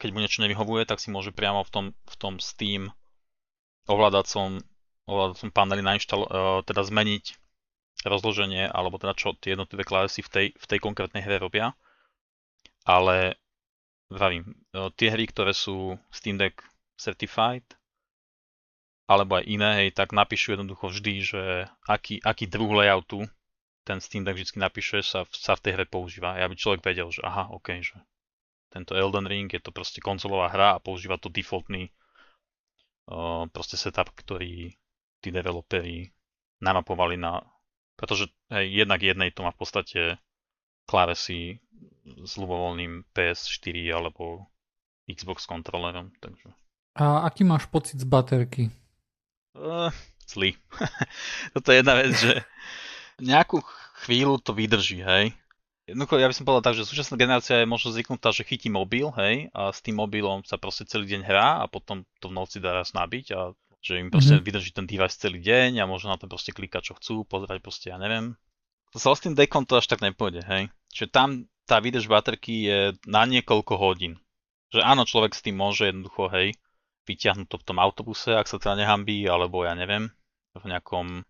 [0.00, 2.96] keď mu niečo nevyhovuje, tak si môže priamo v tom, v tom Steam
[3.86, 4.60] ovládacom,
[5.08, 6.30] ovládacom paneli nainštalo, e,
[6.68, 7.24] teda zmeniť
[8.04, 11.72] rozloženie, alebo teda čo tie jednotlivé klávesy v tej, v tej konkrétnej hre robia
[12.84, 13.40] ale
[14.12, 14.44] vravím,
[14.76, 16.60] e, tie hry, ktoré sú Steam Deck
[17.00, 17.64] Certified,
[19.08, 21.42] alebo aj iné, hej, tak napíšu jednoducho vždy, že
[21.88, 23.24] aký, aký druh layoutu
[23.84, 26.40] ten Steam Deck vždy napíše, sa, sa v tej hre používa.
[26.40, 27.96] Ja by človek vedel, že aha, ok, že
[28.72, 31.92] tento Elden Ring je to proste konzolová hra a používa to defaultný
[33.52, 34.72] proste setup, ktorý
[35.20, 36.08] tí developeri
[36.60, 37.44] namapovali na
[37.94, 40.00] Pretože hej, jednak jednej to má v podstate
[40.84, 41.62] klávesy
[42.04, 44.50] s ľubovoľným PS4 alebo
[45.08, 46.12] Xbox kontrolerom.
[46.20, 46.52] Takže.
[46.98, 48.62] A aký máš pocit z baterky?
[49.54, 49.94] Uh,
[50.26, 50.58] zlý.
[51.54, 52.42] Toto je jedna vec, že
[53.22, 53.62] nejakú
[54.04, 55.32] chvíľu to vydrží, hej.
[55.84, 59.12] Jednoducho, ja by som povedal tak, že súčasná generácia je možno zvyknutá, že chytí mobil,
[59.20, 62.56] hej, a s tým mobilom sa proste celý deň hrá a potom to v noci
[62.56, 63.52] dá raz nabiť a
[63.84, 64.48] že im proste mm-hmm.
[64.48, 67.92] vydrží ten device celý deň a môžu na to proste klikať, čo chcú, pozerať proste,
[67.92, 68.32] ja neviem.
[68.96, 70.72] S tým dekom to až tak nepôjde, hej.
[70.88, 71.28] Čiže tam
[71.68, 74.16] tá výdrž baterky je na niekoľko hodín.
[74.72, 76.56] Že áno, človek s tým môže jednoducho, hej,
[77.04, 80.08] vyťahnuť to v tom autobuse, ak sa teda nehambí, alebo ja neviem,
[80.56, 81.28] v nejakom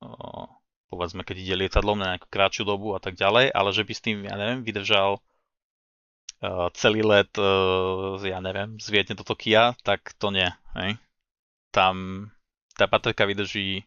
[0.00, 0.08] o,
[0.94, 4.04] povedzme, keď ide lietadlom na nejakú kratšiu dobu a tak ďalej, ale že by s
[4.04, 10.14] tým, ja neviem, vydržal uh, celý let, uh, ja neviem, z Viedne do Tokia, tak
[10.22, 10.46] to nie.
[10.78, 11.02] Hej.
[11.74, 12.28] Tam
[12.78, 13.82] tá baterka vydrží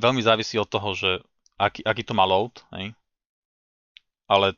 [0.00, 1.10] veľmi závisí od toho, že
[1.60, 2.92] aký, aký to má load, hej.
[4.28, 4.56] ale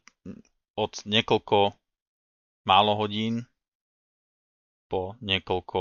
[0.78, 1.74] od niekoľko
[2.66, 3.46] málo hodín
[4.88, 5.80] po niekoľko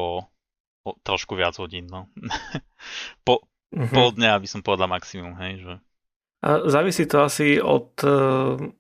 [0.84, 2.12] o, trošku viac hodín, no.
[3.26, 3.42] po,
[3.74, 3.96] mm-hmm.
[3.96, 5.74] pol dňa by som povedal maximum, hej, že.
[6.46, 7.92] A závisí to asi od...
[8.06, 8.72] Uh,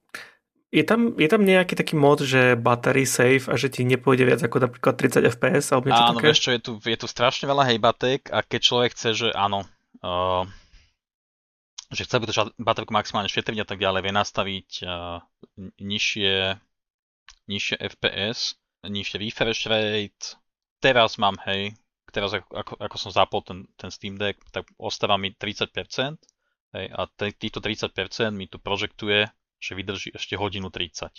[0.68, 4.42] je tam, je tam nejaký taký mod, že battery safe a že ti nepôjde viac
[4.44, 6.26] ako napríklad 30 fps alebo niečo áno, také?
[6.28, 9.64] vieš čo, je tu, je tu strašne veľa hejbatek a keď človek chce, že áno,
[10.04, 10.44] uh,
[11.88, 15.24] že chce by to baterku maximálne šetriť a tak ďalej, vie nastaviť uh,
[15.80, 16.60] nižšie,
[17.48, 20.36] nižšie FPS, nižšie refresh rate.
[20.84, 21.74] Teraz mám, hej,
[22.12, 25.72] teraz ako, ako, som zapol ten, ten Steam Deck, tak ostáva mi 30%,
[26.78, 27.92] hej, a t- týchto 30%
[28.32, 31.10] mi tu projektuje, že vydrží ešte hodinu 30.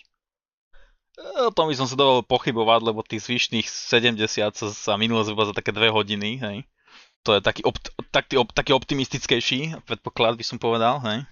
[1.19, 4.23] O tom by som sa dovolil pochybovať, lebo tých zvyšných 70
[4.55, 6.59] sa, sa minulo zhruba za také 2 hodiny, hej.
[7.27, 11.27] To je taký, opt- taký, op- taký optimistickejší predpoklad by som povedal, hej.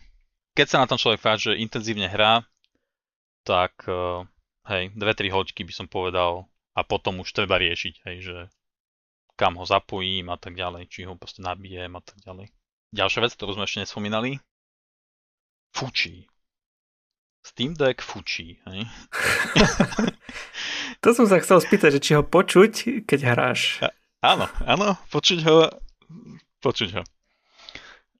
[0.59, 2.43] Keď sa na tom človek fakt, že intenzívne hrá,
[3.47, 4.27] tak uh,
[4.67, 8.37] hej, 2-3 hoďky by som povedal a potom už treba riešiť, hej, že
[9.37, 12.49] kam ho zapojím a tak ďalej, či ho proste nabijem a tak ďalej.
[12.97, 14.41] Ďalšia vec, ktorú sme ešte nespomínali,
[15.77, 16.25] fučí.
[17.45, 18.81] Steam Deck fučí, hej?
[21.05, 23.85] to som sa chcel spýtať, že či ho počuť, keď hráš.
[23.85, 23.95] A,
[24.25, 25.71] áno, áno, počuť ho,
[26.59, 27.03] počuť ho.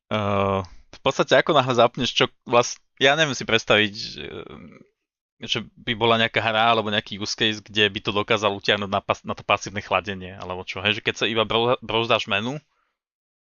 [0.07, 0.63] Uh,
[0.95, 3.95] v podstate ako náhle zapneš, čo vlastne, ja neviem si predstaviť,
[5.37, 9.01] že by bola nejaká hra alebo nejaký use case, kde by to dokázal utiahnuť na,
[9.05, 11.45] pas, na to pasívne chladenie, alebo čo, hej, že keď sa iba
[11.85, 12.57] brouzáš menu,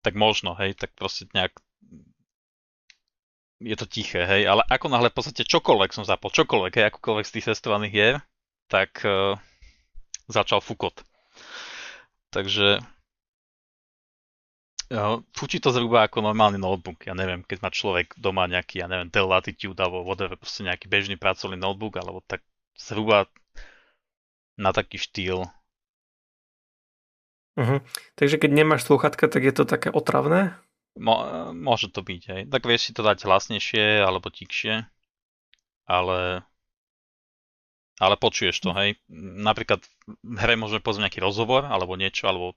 [0.02, 1.54] tak možno, hej, tak proste nejak
[3.58, 7.26] je to tiché, hej, ale ako náhle v podstate čokoľvek som zapol, čokoľvek, hej, akokoľvek
[7.26, 8.16] z tých testovaných hier,
[8.70, 9.34] tak uh,
[10.30, 11.02] začal fukot.
[12.30, 12.82] Takže
[15.36, 17.04] Fučí to zhruba ako normálny notebook.
[17.04, 20.88] Ja neviem, keď má človek doma nejaký, ja neviem, Dell Latitude alebo whatever, proste nejaký
[20.88, 22.40] bežný pracovný notebook, alebo tak
[22.72, 23.28] zhruba
[24.56, 25.44] na taký štýl.
[27.58, 27.84] Uh-huh.
[28.16, 30.56] Takže keď nemáš sluchatka, tak je to také otravné?
[30.96, 32.42] Mo- môže to byť, hej.
[32.48, 34.88] Tak vieš si to dať hlasnejšie alebo tikšie,
[35.84, 36.48] ale
[37.98, 38.96] ale počuješ to, hej.
[39.42, 42.54] Napríklad v hre môžeme pozrieť nejaký rozhovor alebo niečo, alebo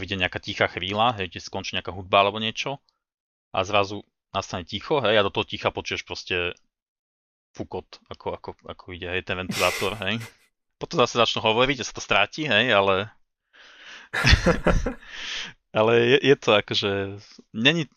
[0.00, 2.80] príde nejaká tichá chvíľa, hej, kde skončí nejaká hudba alebo niečo
[3.52, 4.00] a zrazu
[4.32, 6.56] nastane ticho, hej, a do toho ticha počuješ proste
[7.52, 10.16] fukot, ako, ako, ako ide, hej, ten ventilátor, hej.
[10.80, 13.12] Potom zase začnú hovoriť, že sa to stráti, hej, ale...
[15.76, 16.92] ale je, je to akože...
[17.52, 17.92] Není...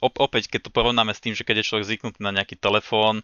[0.00, 3.22] Opäť, keď to porovnáme s tým, že keď je človek zvyknutý na nejaký telefón,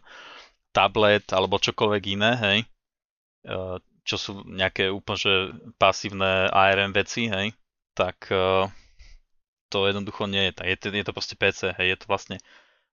[0.71, 2.57] tablet alebo čokoľvek iné, hej,
[3.43, 3.55] e,
[4.07, 5.33] čo sú nejaké úplne že
[5.75, 7.51] pasívne ARM veci, hej,
[7.93, 8.67] tak uh,
[9.71, 10.51] to jednoducho nie je.
[10.67, 12.37] Je to, je to proste PC, hej, je to vlastne,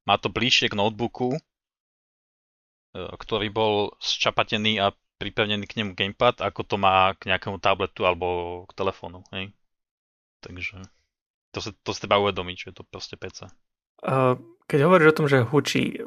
[0.06, 6.62] má to bližšie k notebooku, uh, ktorý bol zčapatený a pripevnený k nemu gamepad, ako
[6.62, 9.50] to má k nejakému tabletu alebo k telefónu, hej.
[10.38, 10.87] Takže
[11.50, 13.50] to sa, to sa treba uvedomiť, že je to proste PC.
[14.06, 14.38] Uh,
[14.70, 15.98] keď hovoríš o tom, že hučí,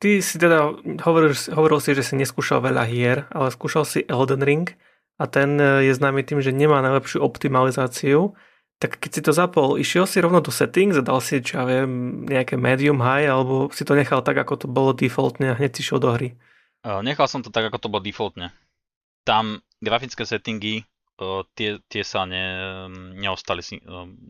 [0.00, 0.72] ty si teda
[1.04, 4.72] hovoril, hovoril si, že si neskúšal veľa hier, ale skúšal si Elden Ring
[5.20, 8.32] a ten e, je známy tým, že nemá najlepšiu optimalizáciu,
[8.80, 11.64] tak keď si to zapol, išiel si rovno do settings a dal si, čo ja
[11.68, 15.76] viem, nejaké medium high, alebo si to nechal tak, ako to bolo defaultne a hneď
[15.76, 16.32] si šiel do hry?
[17.04, 18.56] Nechal som to tak, ako to bolo defaultne.
[19.28, 20.88] Tam grafické settingy,
[21.52, 22.88] tie, tie sa ne,
[23.20, 23.60] neostali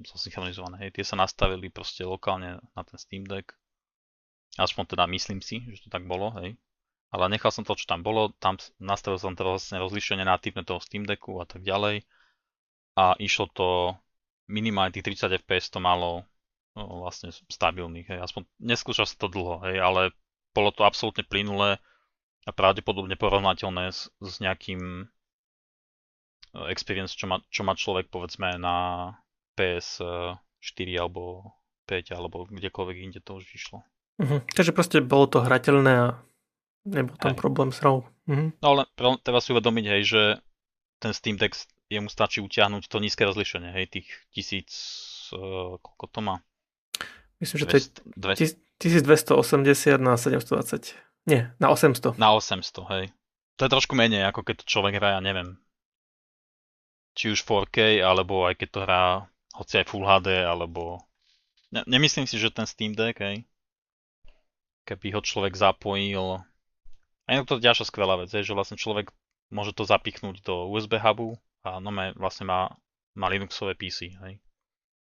[0.02, 0.82] synchronizované.
[0.82, 0.98] Hej.
[0.98, 3.54] Tie sa nastavili proste lokálne na ten Steam Deck.
[4.58, 6.58] Aspoň teda myslím si, že to tak bolo, hej
[7.10, 10.62] ale nechal som to, čo tam bolo, tam nastavil som to vlastne rozlišenie na typne
[10.62, 12.06] toho Steam Decku a tak ďalej
[12.94, 13.68] a išlo to
[14.50, 16.26] minimálne tých 30 fps to malo
[16.74, 18.18] no, vlastne stabilných, hej.
[18.22, 20.14] Aspoň neskúšal sa to dlho, hej, ale
[20.54, 21.78] bolo to absolútne plynulé
[22.46, 29.10] a pravdepodobne porovnateľné s, s nejakým eh, experience, čo má, čo má človek povedzme na
[29.58, 31.54] PS4 alebo
[31.90, 33.82] 5 alebo kdekoľvek inde to už vyšlo.
[34.20, 34.40] Uh-huh.
[34.52, 36.06] Takže proste bolo to hrateľné a
[36.90, 37.38] nebol tam Aj.
[37.38, 38.02] problém s RAW.
[38.02, 38.50] Uh-huh.
[38.58, 38.90] No ale
[39.22, 40.22] treba si uvedomiť, hej, že
[41.00, 41.56] ten Steam Deck
[41.90, 44.70] jemu stačí utiahnuť to nízke rozlišenie, hej, tých tisíc,
[45.34, 46.36] uh, koľko to má?
[47.42, 47.84] Myslím, že to je
[48.78, 50.94] 1280 na 720.
[51.26, 52.20] Nie, na 800.
[52.20, 53.04] Na 800, hej.
[53.56, 55.56] To je trošku menej, ako keď to človek hrá, ja neviem.
[57.16, 59.04] Či už 4K, alebo aj keď to hrá
[59.56, 61.02] hoci aj Full HD, alebo...
[61.74, 63.44] Ne, nemyslím si, že ten Steam Deck, hej,
[64.84, 66.40] keby ho človek zapojil...
[67.30, 69.14] A je to ďalšia skvelá vec, hej, že vlastne človek
[69.54, 72.74] môže to zapichnúť do USB hubu a no vlastne má,
[73.14, 74.42] má Linuxové PC, hej.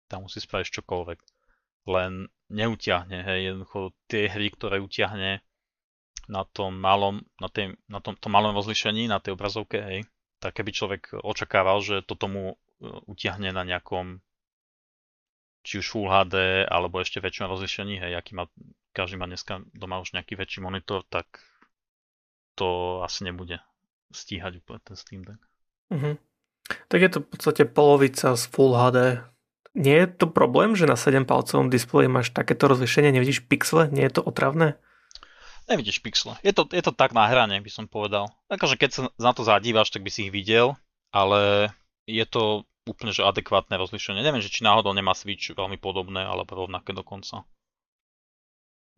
[0.07, 1.18] Tam musí spraviť čokoľvek.
[1.90, 5.42] Len neutiahne, hej, jednoducho tie hry, ktoré utiahne
[6.31, 10.07] na tom malom, na, tej, na tom, tom malom rozlišení, na tej obrazovke, hej,
[10.38, 12.55] tak keby človek očakával, že to tomu e,
[13.11, 14.22] utiahne na nejakom
[15.64, 18.44] či už Full HD, alebo ešte väčšom rozlišení, hej, aký má,
[18.92, 21.27] každý má dneska doma už nejaký väčší monitor, tak
[22.54, 23.58] to asi nebude
[24.14, 25.40] stíhať úplne ten Steam Deck.
[25.90, 26.14] Uh-huh.
[26.88, 29.20] Tak je to v podstate polovica z Full HD.
[29.74, 33.90] Nie je to problém, že na 7 palcovom displeji máš takéto rozlišenie, nevidíš pixle?
[33.90, 34.78] Nie je to otravné?
[35.66, 36.38] Nevidíš pixle.
[36.46, 38.30] Je to, je to tak na hrane, by som povedal.
[38.52, 40.78] Akože keď sa na to zadívaš, tak by si ich videl,
[41.10, 41.72] ale
[42.06, 44.20] je to úplne že adekvátne rozlišenie.
[44.20, 47.48] Neviem, že či náhodou nemá Switch veľmi podobné, alebo rovnaké dokonca.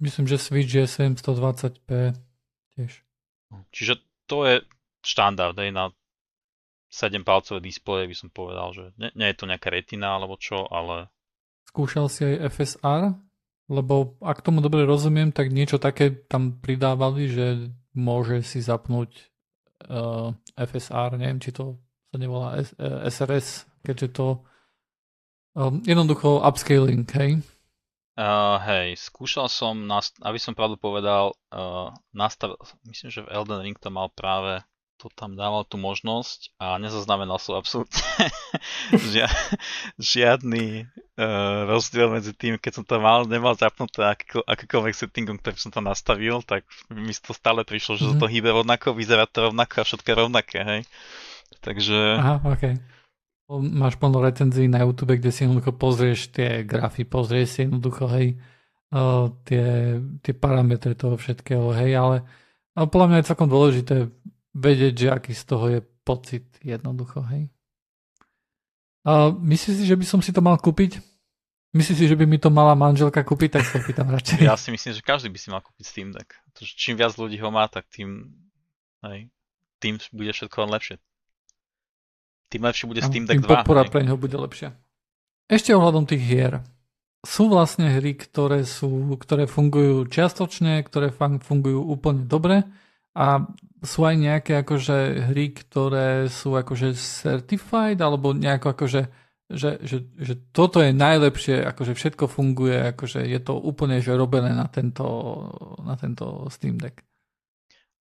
[0.02, 2.18] Myslím, že Switch je 720p
[2.76, 3.05] tiež.
[3.70, 4.54] Čiže to je
[5.06, 5.84] štandard, aj na
[6.90, 11.10] 7-palcové displeje by som povedal, že nie, nie je to nejaká retina alebo čo, ale...
[11.66, 13.02] Skúšal si aj FSR?
[13.66, 19.10] Lebo ak tomu dobre rozumiem, tak niečo také tam pridávali, že môže si zapnúť
[19.90, 21.74] uh, eh, FSR, neviem, či to
[22.14, 24.26] sa nevolá S- uh, eh, SRS, keďže to
[25.58, 27.42] um, jednoducho upscaling, hej?
[28.16, 32.56] Uh, hej, skúšal som, nast- aby som pravdu povedal, uh, nastav-
[32.88, 34.64] myslím, že v Elden Ring to mal práve
[34.96, 38.00] to tam dával tú možnosť a nezaznamenal som absolútne
[39.12, 39.28] žia,
[40.00, 40.88] žiadny
[41.20, 45.68] uh, rozdiel medzi tým, keď som to mal, nemal zapnuté aký, akýkoľvek settingom, ktorý som
[45.68, 48.20] tam nastavil, tak mi to stále prišlo, že mm-hmm.
[48.24, 50.80] to hýbe rovnako, vyzerá to rovnako a všetko rovnaké, hej.
[51.60, 51.98] Takže...
[52.16, 52.80] Aha, okay.
[53.46, 58.42] Máš plno recenzií na YouTube, kde si jednoducho pozrieš tie grafy, pozrieš si jednoducho, hej,
[58.90, 62.16] uh, tie, tie parametre toho všetkého, hej, ale,
[62.74, 64.10] ale podľa mňa je celkom dôležité
[64.50, 67.46] vedieť, že aký z toho je pocit jednoducho, hej.
[69.06, 70.98] A myslíš si, že by som si to mal kúpiť?
[71.70, 74.42] Myslíš si, že by mi to mala manželka kúpiť, tak sa pýtam radšej.
[74.42, 76.34] Ja si myslím, že každý by si mal kúpiť Steam Deck.
[76.58, 78.26] Čím viac ľudí ho má, tak tým,
[79.06, 79.30] hej,
[79.78, 80.98] tým bude všetko len lepšie.
[82.52, 83.48] Tým lepšie bude Steam Deck 2.
[83.48, 84.74] podpora pre neho bude lepšia.
[85.46, 86.62] Ešte ohľadom tých hier.
[87.26, 91.10] Sú vlastne hry, ktoré, sú, ktoré fungujú čiastočne, ktoré
[91.42, 92.62] fungujú úplne dobre
[93.18, 93.42] a
[93.82, 99.02] sú aj nejaké akože hry, ktoré sú akože certified, alebo nejako akože
[99.46, 104.50] že, že, že toto je najlepšie, akože všetko funguje, akože je to úplne že robené
[104.50, 105.06] na tento,
[105.86, 107.06] na tento Steam Deck.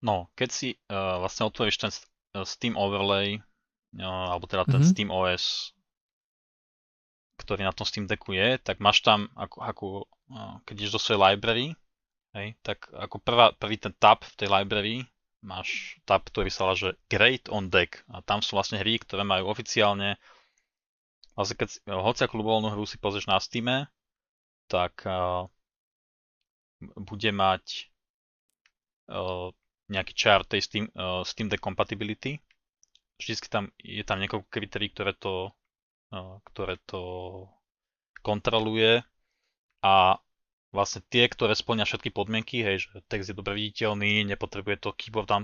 [0.02, 1.90] No, keď si uh, vlastne otvoríš ten
[2.42, 3.38] Steam Overlay,
[4.00, 4.90] alebo teda ten mm-hmm.
[4.92, 5.72] Steam OS,
[7.40, 9.84] ktorý na tom Steam Decku je, tak máš tam, ako, ako
[10.64, 11.66] keď ideš do svojej library,
[12.36, 14.94] Hej, tak ako prvá, prvý ten tab v tej library
[15.40, 19.24] máš tab, ktorý sa volá, že Great on Deck a tam sú vlastne hry, ktoré
[19.24, 20.20] majú oficiálne
[21.32, 21.68] vlastne keď
[22.00, 23.88] hoci akú ľubovoľnú hru si pozrieš na Steam,
[24.72, 25.48] tak uh,
[26.80, 27.92] bude mať
[29.12, 29.52] uh,
[29.92, 32.40] nejaký chart tej Steam, uh, Steam Deck compatibility.
[33.16, 35.56] Vždycky tam je tam niekoľko kritérií, ktoré to,
[36.12, 37.02] uh, ktoré to
[38.20, 39.06] kontroluje
[39.80, 40.18] a
[40.74, 45.30] vlastne tie, ktoré splňa všetky podmienky, hej, že text je dobre viditeľný, nepotrebuje to keyboard
[45.30, 45.40] e,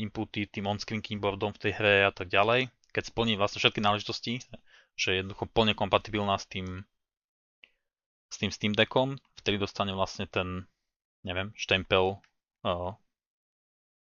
[0.00, 2.72] inputy tým on-screen keyboardom v tej hre a tak ďalej.
[2.94, 4.40] Keď splní vlastne všetky náležitosti,
[4.96, 6.88] že je jednoducho plne kompatibilná s tým,
[8.32, 10.64] s tým Steam Deckom, vtedy dostane vlastne ten,
[11.20, 12.22] neviem, štempel
[12.64, 12.96] uh,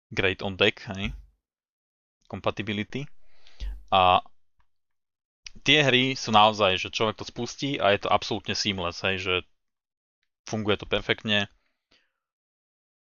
[0.09, 1.13] Great on Deck, hej,
[2.27, 3.07] compatibility.
[3.91, 4.21] A
[5.63, 9.35] tie hry sú naozaj, že človek to spustí a je to absolútne seamless, hej, že
[10.47, 11.51] funguje to perfektne.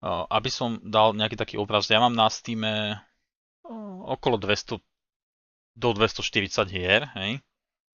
[0.04, 2.64] Aby som dal nejaký taký obraz, ja mám na Steam
[4.08, 4.80] okolo 200
[5.76, 7.40] do 240 hier, hej.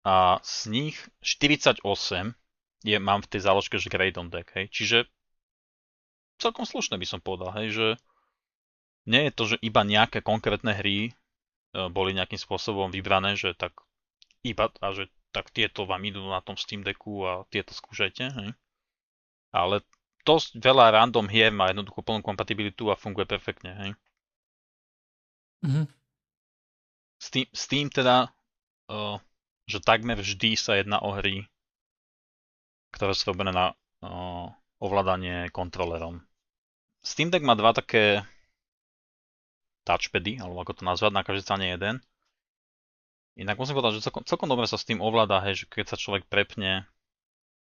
[0.03, 1.83] a z nich 48
[2.83, 4.67] je, mám v tej záložke, že Grade on Deck, hej.
[4.67, 5.07] Čiže
[6.43, 7.87] celkom slušné by som povedal, hej, že
[9.07, 11.13] nie je to, že iba nejaké konkrétne hry e,
[11.91, 13.75] boli nejakým spôsobom vybrané, že tak
[14.47, 18.51] iba, a že tak tieto vám idú na tom Steam Decku a tieto skúšajte, hej.
[19.51, 19.81] Ale
[20.23, 23.91] dosť veľa random hier má jednoducho plnú kompatibilitu a funguje perfektne, hej.
[25.63, 25.87] Mm-hmm.
[27.23, 28.35] Steam, Steam teda,
[28.91, 29.17] uh,
[29.71, 31.47] že takmer vždy sa jedná o hry,
[32.93, 33.73] ktoré sú robené na
[34.03, 34.51] uh,
[34.83, 36.19] ovládanie kontrolerom.
[37.03, 38.27] Steam Deck má dva také
[39.83, 42.01] touchpady, alebo ako to nazvať, na každej strane jeden.
[43.33, 45.97] Inak musím povedať, že celkom, celkom dobre sa s tým ovláda, hej, že keď sa
[45.97, 46.85] človek prepne,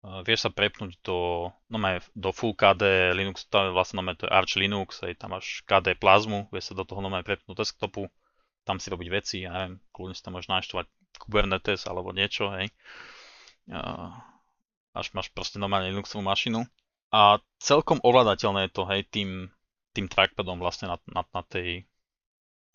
[0.03, 1.79] uh, vieš sa prepnúť do, no
[2.19, 5.63] do Full KD Linux, tam je vlastne no to je Arch Linux, hej, tam máš
[5.63, 8.11] KD plazmu, vieš sa do toho no prepnúť desktopu,
[8.67, 10.87] tam si robiť veci, ja neviem, kľudne si tam môžeš naštovať
[11.23, 12.75] Kubernetes alebo niečo, hej.
[13.71, 14.11] Uh,
[14.95, 16.67] až máš proste normálne Linuxovú mašinu.
[17.15, 19.47] A celkom ovládateľné je to, hej, tým,
[19.95, 21.87] tým trackpadom vlastne na, na, na tej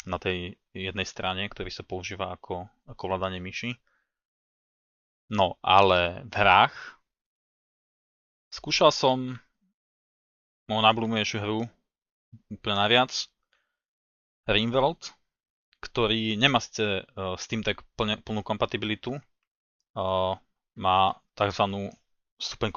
[0.09, 3.77] na tej jednej strane, ktorý sa používa ako, ako ovládanie myši.
[5.29, 6.73] No, ale v hrách
[8.49, 9.37] skúšal som
[10.65, 11.69] moju najblúbenejšiu hru
[12.49, 13.13] úplne najviac
[14.49, 15.13] Rimworld,
[15.85, 19.21] ktorý nemá ste uh, Steam Deck plne, plnú kompatibilitu.
[19.93, 20.33] Uh,
[20.73, 21.93] má tzv.
[22.41, 22.69] stupeň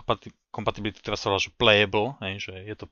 [0.52, 2.86] kompatibility, ktorá sa volá, že playable, že je to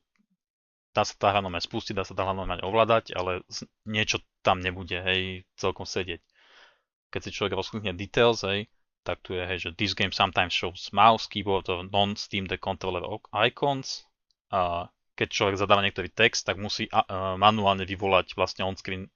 [0.91, 2.35] dá sa tá hra spustiť, dá sa tá hra
[2.67, 3.47] ovládať, ale
[3.87, 6.21] niečo tam nebude, hej, celkom sedieť.
[7.11, 8.71] Keď si človek rozklikne details, hej,
[9.03, 13.03] tak tu je, hej, že this game sometimes shows mouse, keyboard or non-Steam the controller
[13.33, 14.07] icons.
[14.51, 19.07] A keď človek zadáva niektorý text, tak musí uh, manuálne vyvolať vlastne on-screen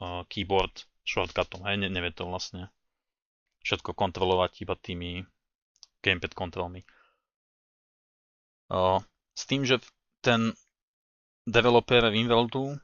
[0.00, 2.70] uh, keyboard shortcutom, hej, ne, nevie to vlastne
[3.62, 5.22] všetko kontrolovať iba tými
[6.02, 6.82] gamepad kontrolmi.
[8.72, 8.98] Uh,
[9.38, 9.78] s tým, že
[10.22, 10.54] ten
[11.46, 12.78] developer Winveldu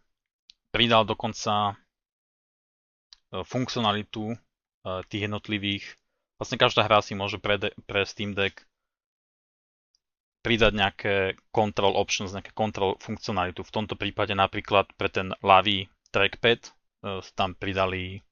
[0.74, 1.74] pridal dokonca e,
[3.46, 4.36] funkcionalitu e,
[5.06, 5.84] tých jednotlivých,
[6.36, 8.66] vlastne každá hra si môže pre, pre Steam Deck
[10.42, 11.14] pridať nejaké
[11.50, 13.66] control options, nejaké control funkcionalitu.
[13.66, 16.70] V tomto prípade napríklad pre ten ľavý trackpad e,
[17.34, 18.22] tam pridali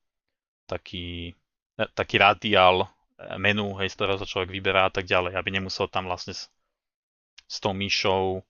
[0.66, 1.30] taký,
[1.94, 2.90] taký radiál
[3.38, 6.52] menu, hej, z ktorého sa človek vyberá a tak ďalej, aby nemusel tam vlastne s,
[7.48, 8.44] s tou myšou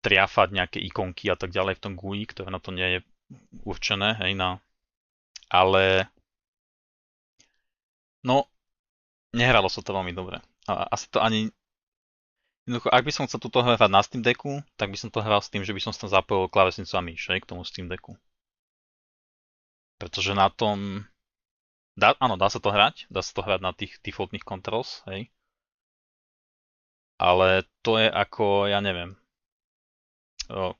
[0.00, 3.00] triafať nejaké ikonky a tak ďalej v tom GUI, ktoré na to nie je
[3.64, 4.58] určené, hej, na...
[5.52, 6.08] Ale...
[8.24, 8.48] No,
[9.32, 10.40] nehralo sa to veľmi dobre.
[10.68, 11.52] A asi to ani...
[12.68, 15.40] Jednoducho, ak by som chcel túto hrať na Steam Decku, tak by som to hral
[15.40, 18.16] s tým, že by som tam zapojil klávesnicu a myš, hej, k tomu Steam Decku.
[20.00, 21.04] Pretože na tom...
[21.98, 25.28] Dá, áno, dá sa to hrať, dá sa to hrať na tých defaultných controls, hej.
[27.20, 29.19] Ale to je ako, ja neviem,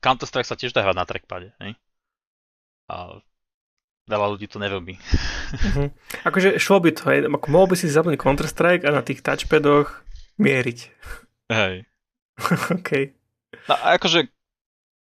[0.03, 1.79] Counter-Strike sa tiež dá hrať na trackpade, hej?
[2.91, 3.23] A
[4.11, 4.99] veľa ľudí to nerobí.
[4.99, 5.89] Uh-huh.
[6.29, 7.19] Akože šlo by to, hej?
[7.31, 10.03] Ako mohol by si zapnúť Counter-Strike a na tých touchpadoch
[10.43, 10.79] mieriť.
[11.55, 11.87] Hej.
[12.77, 12.91] OK.
[13.67, 14.31] No, akože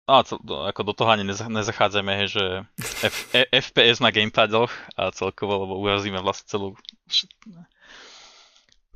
[0.09, 0.25] No,
[0.65, 2.45] ako do toho ani nezachádzame, hej, že
[3.05, 6.73] F, e, FPS na gamepadoch a celkovo, lebo urazíme vlastne celú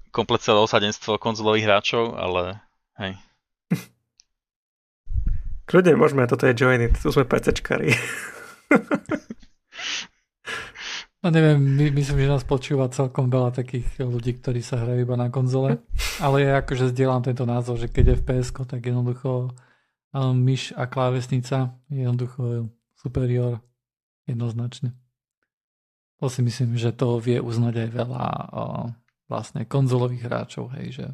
[0.08, 2.64] komplet celé osadenstvo konzolových hráčov, ale
[2.96, 3.12] hej.
[5.66, 7.94] Kľudne môžeme, toto je Joiny, tu sme PCčkari.
[11.22, 15.14] No neviem, my, myslím, že nás počúva celkom veľa takých ľudí, ktorí sa hrajú iba
[15.14, 15.78] na konzole,
[16.18, 19.54] ale ja akože zdieľam tento názor, že keď je fps tak jednoducho
[20.10, 23.62] um, myš a klávesnica je jednoducho superior
[24.26, 24.98] jednoznačne.
[26.18, 28.90] To si myslím, že to vie uznať aj veľa uh,
[29.30, 31.06] vlastne konzolových hráčov, hej, že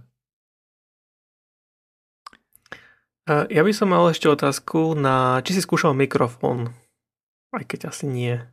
[3.29, 6.73] Ja by som mal ešte otázku na, či si skúšal mikrofón,
[7.53, 8.37] aj keď asi nie.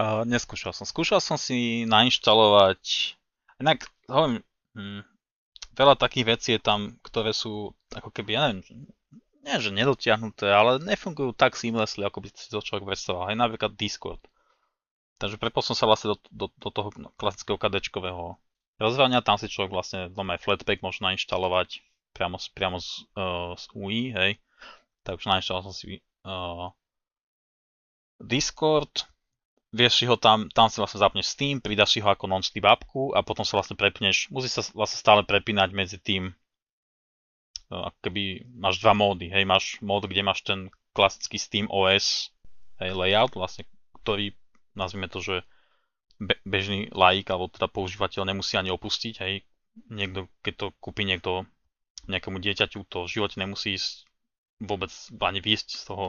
[0.00, 0.88] Uh, neskúšal som.
[0.88, 2.80] Skúšal som si nainštalovať,
[3.60, 4.40] inak hovorím,
[4.72, 5.04] hm,
[5.76, 8.88] veľa takých vecí je tam, ktoré sú ako keby, ja neviem,
[9.40, 13.28] nie že nedotiahnuté, ale nefungujú tak seamlessly, ako by si to človek predstavoval.
[13.28, 14.20] Aj napríklad Discord.
[15.20, 16.88] Takže prepol som sa vlastne do, do, do toho
[17.20, 18.40] klasického kadečkového
[18.80, 23.64] rozhrania, tam si človek vlastne doma aj Flatpak môže nainštalovať, priamo, priamo z, uh, z
[23.74, 24.32] UI, hej.
[25.06, 26.68] Takže naštal som si uh,
[28.20, 29.08] Discord,
[29.72, 33.16] vieš si ho tam, tam si vlastne zapneš Steam, pridáš si ho ako non-sleep appku
[33.16, 36.36] a potom sa vlastne prepneš, musí sa vlastne stále prepínať medzi tým,
[37.72, 42.34] uh, ako keby máš dva módy, hej, máš mód, kde máš ten klasický Steam OS
[42.82, 43.64] hej, layout, vlastne,
[44.04, 44.36] ktorý,
[44.76, 45.46] nazvime to, že
[46.20, 49.46] be- bežný laik alebo teda používateľ nemusí ani opustiť, hej.
[49.88, 51.46] Niekto, keď to kúpi niekto
[52.10, 54.06] nejakému dieťaťu, to v živote nemusí ísť
[54.60, 54.92] vôbec
[55.22, 56.06] ani výjsť z toho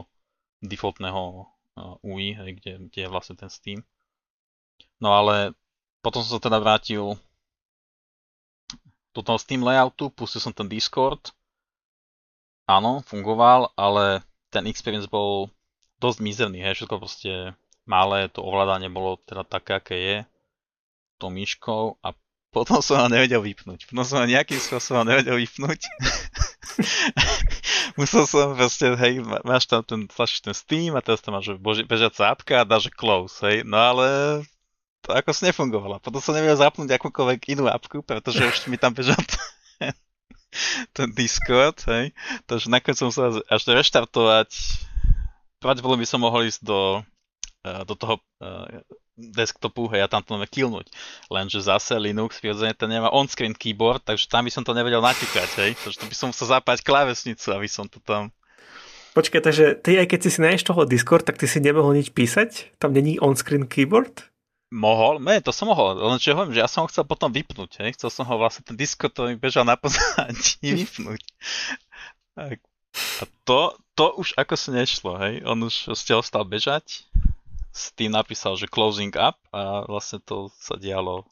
[0.60, 1.48] defaultného
[2.04, 3.80] UI, hej, kde, kde je vlastne ten Steam.
[5.00, 5.56] No ale
[6.04, 7.16] potom som sa teda vrátil
[9.12, 11.32] do toho Steam layoutu, pustil som ten Discord.
[12.68, 14.22] Áno, fungoval, ale
[14.52, 15.48] ten experience bol
[15.98, 17.54] dosť mizerný, hej, všetko proste
[17.86, 20.16] malé, to ovládanie bolo teda také, aké je,
[21.18, 22.14] tou myškou a
[22.52, 23.88] potom som ho nevedel vypnúť.
[23.88, 25.88] Potom som ho nejakým spôsobom nevedel vypnúť.
[27.98, 31.88] Musel som proste, hej, máš tam ten, tlačíš ten Steam a teraz tam máš boži,
[31.88, 33.64] bežiaca apka a dáš close, hej.
[33.64, 34.06] No ale
[35.00, 35.96] to ako si nefungovalo.
[36.04, 39.40] Potom som nevedel zapnúť akúkoľvek inú apku, pretože už mi tam bežal ten,
[40.96, 42.12] ten Discord, hej.
[42.44, 44.52] Takže nakoniec som sa až reštartovať.
[45.56, 47.00] Pravdepodobne by som mohol ísť do,
[47.64, 48.84] eh, do toho eh,
[49.16, 50.88] desktopu, hej, ja tam to máme killnúť.
[51.28, 55.48] Lenže zase Linux prirodzene ten nemá on-screen keyboard, takže tam by som to nevedel natikať,
[55.60, 55.70] hej.
[55.76, 58.32] Takže to by som musel zapať klávesnicu, aby som to tam...
[59.12, 62.80] Počkaj, takže ty aj keď si si toho Discord, tak ty si nemohol nič písať?
[62.80, 64.32] Tam není on-screen keyboard?
[64.72, 67.84] Mohol, ne, to som mohol, len čo hovorím, že ja som ho chcel potom vypnúť,
[67.84, 67.92] hej.
[68.00, 71.20] Chcel som ho vlastne, ten Discord to mi bežal na pozadí vypnúť.
[72.40, 72.56] A
[73.44, 75.44] to, to už ako si nešlo, hej.
[75.44, 77.04] On už ste ostal bežať
[77.72, 81.24] Steam napísal, že closing up a vlastne to sa dialo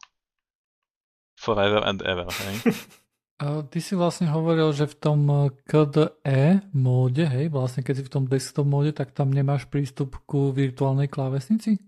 [1.36, 2.56] forever and ever, hej?
[3.40, 5.20] A ty si vlastne hovoril, že v tom
[5.64, 10.52] KDE móde, hej, vlastne keď si v tom desktop móde, tak tam nemáš prístup ku
[10.52, 11.80] virtuálnej klávesnici?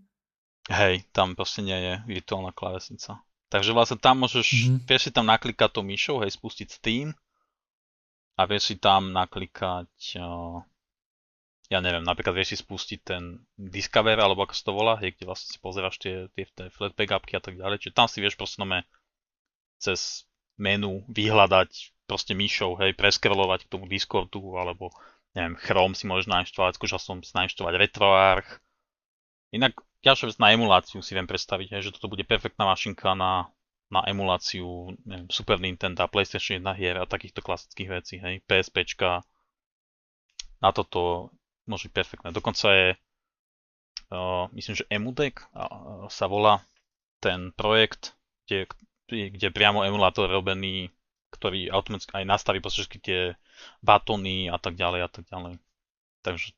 [0.72, 3.20] Hej, tam proste nie je virtuálna klávesnica.
[3.52, 4.78] Takže vlastne tam môžeš, mm-hmm.
[4.88, 7.12] vieš si tam naklikať to myšou, hej, spustiť Steam
[8.40, 10.64] a vieš si tam naklikať uh,
[11.72, 15.24] ja neviem, napríklad vieš si spustiť ten Discover, alebo ako sa to volá, hej, kde
[15.24, 18.36] vlastne si pozeráš tie, tie, tie flatpak appky a tak ďalej, čiže tam si vieš
[18.36, 18.60] proste
[19.80, 20.28] cez
[20.60, 24.92] menu vyhľadať proste myšou, hej, preskrelovať k tomu Discordu, alebo
[25.32, 28.60] neviem, Chrome si môžeš nainštalovať, skúšal som si nainštalovať RetroArch.
[29.56, 33.48] Inak ďalšia vec na emuláciu si viem predstaviť, hej, že toto bude perfektná mašinka na,
[33.88, 39.24] na emuláciu neviem, Super Nintendo, PlayStation 1 hier a takýchto klasických vecí, hej, PSPčka.
[40.60, 41.32] Na toto
[41.66, 42.28] môže byť perfektné.
[42.34, 42.88] Dokonca je,
[44.12, 46.62] uh, myslím, že Emudek uh, sa volá
[47.22, 48.66] ten projekt, kde,
[49.08, 50.90] kde priamo emulátor robený,
[51.32, 53.20] ktorý automaticky aj nastaví všetky tie
[53.80, 55.56] batóny a tak ďalej a tak ďalej.
[56.26, 56.52] Takže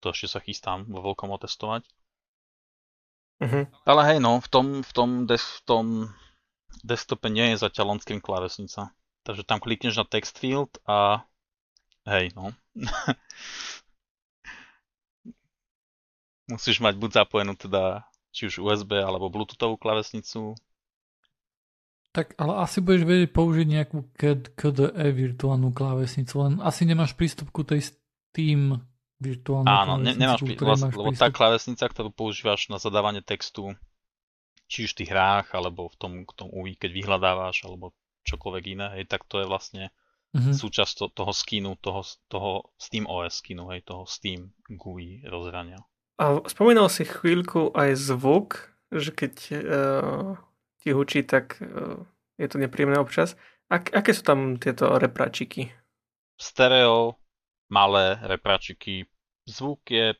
[0.00, 1.84] to ešte sa chystám vo veľkom otestovať.
[3.36, 3.68] Uh-huh.
[3.84, 5.86] Ale hej, no, v tom, v tom, des, v tom
[6.80, 8.92] desktope nie je zatiaľ on-screen klávesnica.
[9.28, 11.26] Takže tam klikneš na text field a
[12.08, 12.54] hej, no.
[16.46, 20.54] Musíš mať buď zapojenú teda či už USB alebo Bluetoothovú klavesnicu.
[22.12, 23.98] Tak ale asi budeš vedieť použiť nejakú
[24.56, 28.80] KDE virtuálnu klávesnicu, len asi nemáš prístup ku tej Steam
[29.20, 33.76] virtuálnej Áno, ne, nemáš prístup, lebo tá klávesnica, ktorú používaš na zadávanie textu,
[34.68, 37.92] či už v tých hrách, alebo v tom, v tom UI, keď vyhľadávaš, alebo
[38.24, 39.84] čokoľvek iné, hej, tak to je vlastne
[40.34, 40.56] mm-hmm.
[40.56, 45.80] súčasť to, toho skinu, toho, toho Steam OS skinu, hej, toho Steam GUI rozhrania.
[46.16, 50.40] A spomínal si chvíľku aj zvuk, že keď uh,
[50.80, 52.00] ti hučí, tak uh,
[52.40, 53.36] je to nepríjemné občas.
[53.68, 55.68] Ak, aké sú tam tieto repračiky?
[56.40, 57.20] Stereo,
[57.68, 59.04] malé repračiky.
[59.44, 60.16] Zvuk je...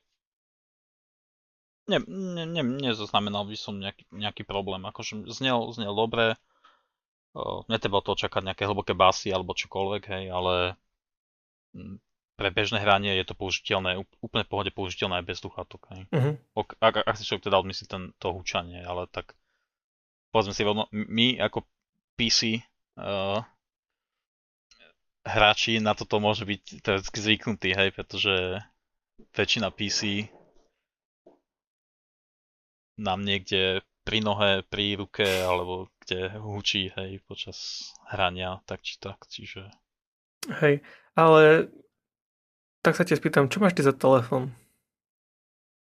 [1.87, 4.85] Ne, ne, ne, nezaznamenal by som nejaký, nejaký problém.
[4.85, 6.37] Akože znel, znel dobre.
[7.33, 10.55] Uh, netreba to čakať nejaké hlboké basy alebo čokoľvek, hej, ale
[11.73, 11.97] mm,
[12.37, 15.89] pre bežné hranie je to použiteľné, úplne v pohode použiteľné aj bez sluchátok.
[15.89, 16.37] Uh-huh.
[16.85, 19.33] Ak, ak, si človek teda odmyslí ten, to húčanie, ale tak
[20.31, 21.65] povedzme si rovno, my ako
[22.21, 22.61] PC
[23.01, 23.41] uh,
[25.25, 28.61] hráči na toto môže byť teoreticky zvyknutí, hej, pretože
[29.33, 30.29] väčšina PC
[33.01, 39.25] nám niekde pri nohe, pri ruke, alebo kde hučí, hej, počas hrania, tak či tak,
[39.27, 39.67] čiže...
[40.63, 40.85] Hej,
[41.19, 41.73] ale
[42.87, 44.55] tak sa ťa spýtam, čo máš ty za telefón?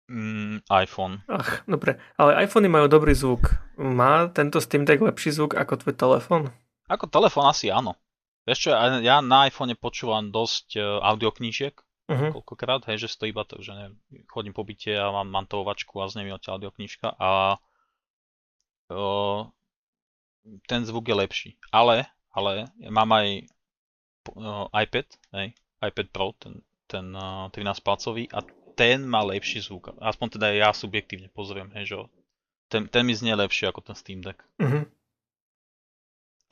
[0.08, 1.20] Mm, iPhone.
[1.28, 2.00] Ach, dobre.
[2.16, 3.60] Ale iPhony majú dobrý zvuk.
[3.76, 6.42] Má tento Steam Deck lepší zvuk ako tvoj telefón?
[6.88, 8.00] Ako telefón asi áno.
[8.48, 8.70] Vieš čo,
[9.04, 11.76] ja na iPhone počúvam dosť uh, audioknížiek,
[12.12, 12.36] uh-huh.
[12.36, 13.96] koľkokrát, hej, že stojí iba tak, že neviem,
[14.28, 17.56] chodím po byte a mám mantovačku a z nej odtiaľ audioknížka a
[18.92, 19.48] uh,
[20.68, 21.50] ten zvuk je lepší.
[21.72, 22.04] Ale,
[22.36, 23.48] ale mám aj
[24.36, 25.08] uh, iPad,
[25.40, 26.60] hej, iPad Pro, ten
[26.94, 28.46] ten uh, 13 palcový a
[28.78, 29.98] ten má lepší zvuk.
[29.98, 31.96] Aspoň teda ja subjektívne pozriem, hej, že
[32.70, 34.42] ten, ten mi znie lepšie ako ten Steam Deck.
[34.62, 34.86] Mhm.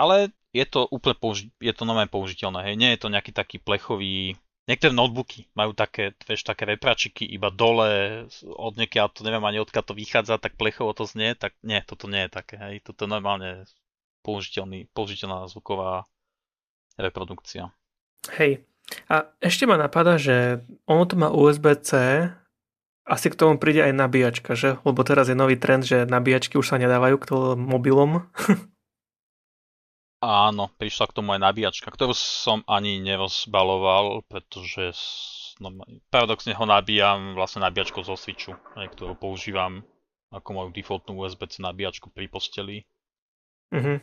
[0.01, 2.75] Ale je to úplne použi- je to nové použiteľné, hej.
[2.77, 4.33] Nie je to nejaký taký plechový...
[4.65, 9.83] Niektoré notebooky majú také, vieš, také vepračiky iba dole, od niekiaľ to neviem ani odkiaľ
[9.83, 12.75] to vychádza, tak plechovo to znie, tak nie, toto nie je také, hej.
[12.85, 13.65] Toto je normálne
[14.21, 16.05] použiteľný, použiteľná zvuková
[16.97, 17.73] reprodukcia.
[18.37, 18.61] Hej.
[19.07, 21.91] A ešte ma napadá, že ono to má USB-C,
[23.11, 24.77] asi k tomu príde aj nabíjačka, že?
[24.87, 27.25] Lebo teraz je nový trend, že nabíjačky už sa nedávajú k
[27.57, 28.23] mobilom.
[30.21, 34.93] Áno, prišla k tomu aj nabíjačka, ktorú som ani nerozbaloval, pretože
[35.57, 35.73] no,
[36.13, 39.81] paradoxne ho nabíjam vlastne nabíjačkou zo Switchu, aj, ktorú používam
[40.29, 42.85] ako moju defaultnú USB-C nabíjačku pri posteli.
[43.73, 43.97] Mhm.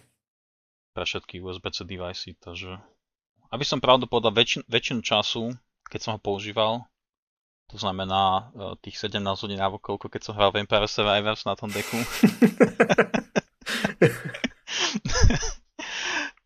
[0.99, 2.82] Pre všetky USB-C device, takže...
[3.49, 5.57] Aby som pravdu povedal, väčšin, väčšinu času,
[5.88, 6.84] keď som ho používal,
[7.68, 11.68] to znamená uh, tých 17 hodín alebo koľko, keď som hral Vampire Survivors na tom
[11.68, 11.96] deku.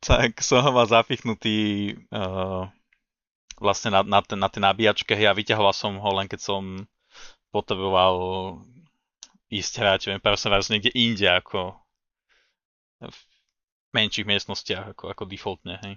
[0.03, 2.67] tak som ho mal zapichnutý uh,
[3.63, 6.91] vlastne na, na, ten, na tie nabíjačke a vyťahoval som ho len keď som
[7.55, 8.15] potreboval
[9.53, 11.77] ísť hrať, viem, Perseverance niekde inde ako
[12.99, 13.19] v
[13.95, 15.95] menších miestnostiach ako, ako defaultne, hej.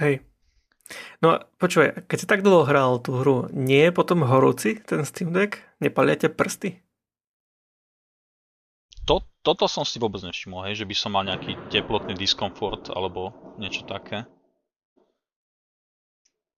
[0.00, 0.24] Hej.
[1.24, 5.32] No počúvaj, keď si tak dlho hral tú hru, nie je potom horúci ten Steam
[5.32, 5.60] Deck?
[5.80, 6.84] Nepaliate prsty?
[9.04, 13.36] to, toto som si vôbec nevšimol, hej, že by som mal nejaký teplotný diskomfort alebo
[13.60, 14.24] niečo také.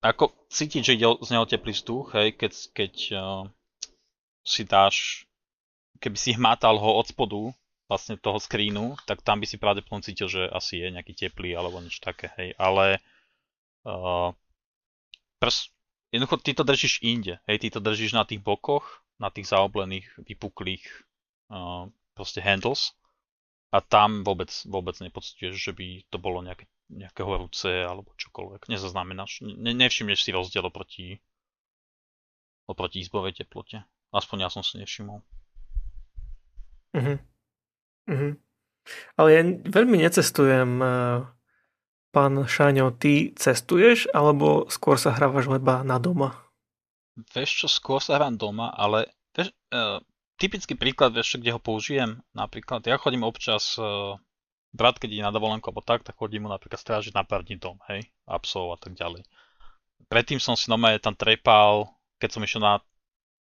[0.06, 3.42] Ako cítiť, že ide z neho teplý vzduch, hej, keď, keď uh,
[4.46, 5.26] si dáš,
[5.98, 7.50] keby si hmátal ho od spodu,
[7.90, 11.82] vlastne toho screenu, tak tam by si pravdepodobne cítil, že asi je nejaký teplý alebo
[11.82, 13.02] niečo také, hej, ale
[13.86, 14.34] uh,
[16.10, 20.10] jednoducho ty to držíš inde, hej, ty to držíš na tých bokoch, na tých zaoblených,
[20.18, 20.84] vypuklých
[21.54, 22.92] uh, proste handles
[23.70, 28.72] a tam vôbec, vôbec nepocituješ, že by to bolo nejaké, nejaké horúce alebo čokoľvek.
[28.72, 31.20] Nezaznamenáš, ne, nevšimneš si rozdiel oproti,
[32.66, 33.84] oproti izbovej teplote.
[34.14, 35.20] Aspoň ja som si nevšimol.
[36.96, 37.18] Uh-huh.
[38.08, 38.32] Uh-huh.
[39.18, 40.70] Ale ja veľmi necestujem.
[40.80, 41.18] Eh,
[42.16, 46.32] pán Šáňo, ty cestuješ alebo skôr sa hrávaš leba na doma?
[47.36, 50.00] Vieš čo, skôr sa hrám doma, ale vieš, uh,
[50.40, 54.16] typický príklad, vieš, kde ho použijem, napríklad, ja chodím občas, uh,
[54.72, 57.60] brat, keď ide na dovolenku alebo tak, tak chodím mu napríklad strážiť na pár dní
[57.60, 59.20] dom, hej, a psov a tak ďalej.
[60.08, 62.80] Predtým som si normálne tam trepal, keď som išiel na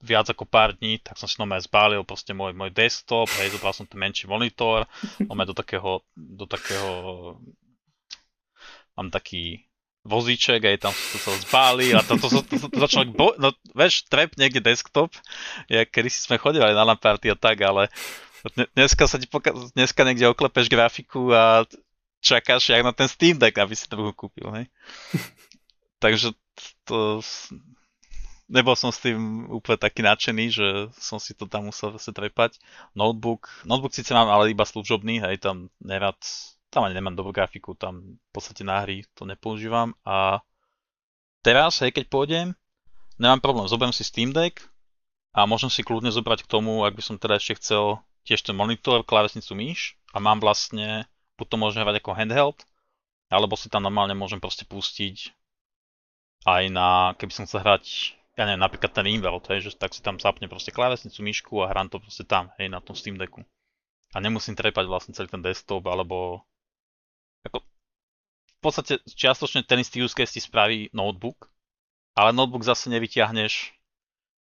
[0.01, 3.77] viac ako pár dní, tak som si normálne zbalil proste môj, môj desktop, hej, zobral
[3.77, 4.89] som ten menší monitor,
[5.21, 6.89] máme do takého, do takého,
[9.01, 9.65] mám taký
[10.05, 13.53] vozíček, aj tam to sa zbáli a to, to, to, to, to, začalo, bo, no
[13.73, 15.13] vieš, trep niekde desktop,
[15.69, 17.89] ja kedy si sme chodili na lamparty a tak, ale
[18.77, 21.69] dneska sa ti poka- dneska niekde oklepeš grafiku a
[22.25, 24.67] čakáš jak na ten Steam Deck, aby si to kúpil, hej.
[26.05, 26.33] Takže
[26.89, 27.21] to,
[28.49, 32.57] nebol som s tým úplne taký nadšený, že som si to tam musel zase trepať.
[32.97, 36.17] Notebook, notebook síce mám, ale iba služobný, hej, tam nerad
[36.71, 40.39] tam ani nemám dobrú grafiku, tam v podstate na hry to nepoužívam a
[41.43, 42.47] teraz, hej, keď pôjdem,
[43.19, 44.63] nemám problém, zoberiem si Steam Deck
[45.35, 48.55] a môžem si kľudne zobrať k tomu, ak by som teda ešte chcel tiež ten
[48.55, 52.59] monitor, klávesnicu, myš a mám vlastne, buď to môžem hrať ako handheld,
[53.31, 55.35] alebo si tam normálne môžem proste pustiť
[56.47, 60.01] aj na, keby som chcel hrať, ja neviem, napríklad ten Inworld, hej, že tak si
[60.01, 63.45] tam zapne proste klávesnicu, myšku a hrám to proste tam, hej, na tom Steam Decku.
[64.11, 66.43] A nemusím trepať vlastne celý ten desktop, alebo
[68.63, 71.49] podstate čiastočne ten istý use case ti spraví notebook,
[72.15, 73.77] ale notebook zase nevyťahneš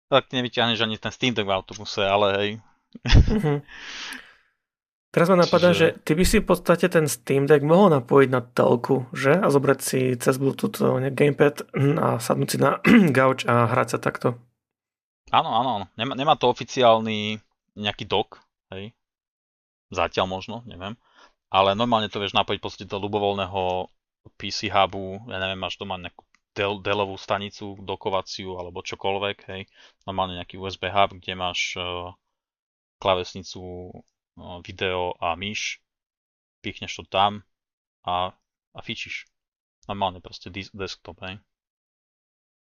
[0.10, 2.49] tak nevyťahneš ani ten Steam Deck v autobuse, ale hej.
[3.05, 3.57] Mm-hmm.
[5.14, 5.78] Teraz ma napadá, Čiže...
[5.78, 9.38] že ty by si v podstate ten Steam Deck mohol napojiť na telku, že?
[9.38, 11.70] A zobrať si cez Bluetooth ne, gamepad
[12.01, 12.82] a sadnúť si na
[13.18, 14.41] gauč a hrať sa takto.
[15.30, 15.86] Áno, áno, áno.
[15.93, 17.38] Nemá, nemá to oficiálny
[17.78, 18.41] nejaký dock,
[18.74, 18.97] hej.
[19.93, 20.97] Zatiaľ možno, neviem
[21.49, 23.89] ale normálne to vieš napojiť proste do ľubovoľného
[24.38, 26.25] PC hubu, ja neviem, máš doma nejakú
[26.57, 29.61] Dell, Dellovú stanicu dokovaciu alebo čokoľvek, hej,
[30.03, 32.11] normálne nejaký USB hub, kde máš uh,
[32.99, 35.80] klavesnicu, uh, video a myš,
[36.59, 37.45] pichneš to tam
[38.03, 38.36] a,
[38.75, 39.30] a fičíš.
[39.88, 41.41] Normálne proste desktop, hej.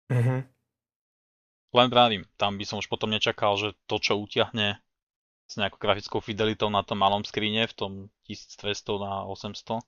[0.08, 0.40] Mm-hmm.
[1.76, 4.80] Len vravím, tam by som už potom nečakal, že to, čo utiahne
[5.48, 7.92] s nejakou grafickou fidelitou na tom malom skrine v tom
[8.28, 9.80] 1200 na 800,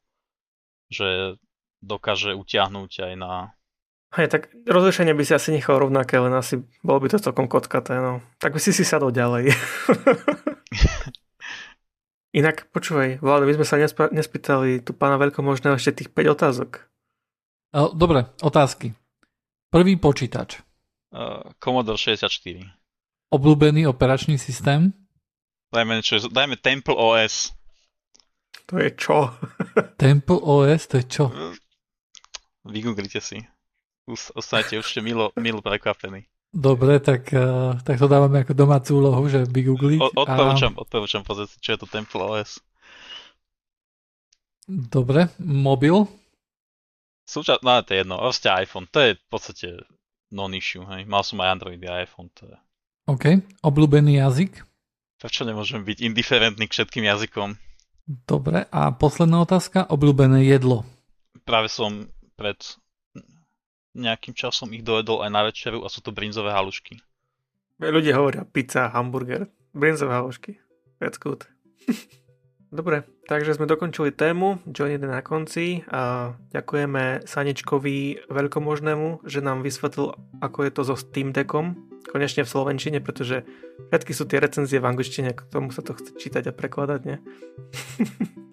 [0.91, 1.39] že
[1.81, 3.53] dokáže utiahnuť aj na...
[4.17, 8.01] Hej, tak rozlišenie by si asi nechal rovnaké, len asi bolo by to celkom kotkaté,
[8.01, 8.25] no.
[8.41, 9.53] Tak by si si sadol ďalej.
[12.39, 16.89] Inak, počúvaj, Vlado, my sme sa nespa- nespýtali tu pána veľkomožného ešte tých 5 otázok.
[17.73, 18.93] Dobre, otázky.
[19.69, 20.61] Prvý počítač.
[21.13, 22.65] Uh, Commodore 64.
[23.29, 24.93] Obľúbený operačný systém.
[25.69, 27.53] Dajme, čo, dajme Temple OS.
[28.69, 29.29] To je čo?
[30.01, 31.25] Temple OS, to je čo?
[32.69, 33.41] Vygooglite si.
[34.09, 36.25] Ostanete určite milo, milo prekvapení.
[36.49, 40.17] Dobre, tak, uh, tak to dávame ako domácu úlohu, že vygoogliť.
[40.17, 40.81] Odporúčam, a...
[40.81, 42.57] odporúčam pozrieť čo je to Temple OS.
[44.65, 46.09] Dobre, mobil.
[47.29, 49.67] Súčasť, no to je jedno, proste iPhone, to je v podstate
[50.33, 51.05] non-issue, hej.
[51.05, 52.57] Mal som aj Android a iPhone, to je.
[53.05, 53.25] OK,
[53.61, 54.65] obľúbený jazyk.
[55.21, 57.57] Prečo nemôžem byť indiferentný k všetkým jazykom?
[58.25, 60.81] Dobre, a posledná otázka, obľúbené jedlo.
[61.45, 62.09] Práve som
[62.39, 62.55] pred
[63.99, 67.03] nejakým časom ich dojedol aj na večeru a sú to brinzové halušky.
[67.83, 70.55] Ľudia hovoria pizza, hamburger, brinzové halušky.
[71.03, 71.43] That's good.
[72.69, 79.65] Dobre, takže sme dokončili tému, John je na konci a ďakujeme Saničkovi veľkomožnému, že nám
[79.65, 83.41] vysvetlil, ako je to so Steam Deckom, konečne v slovenčine, pretože
[83.89, 87.17] všetky sú tie recenzie v angličtine, k tomu sa to chce čítať a prekladať, nie?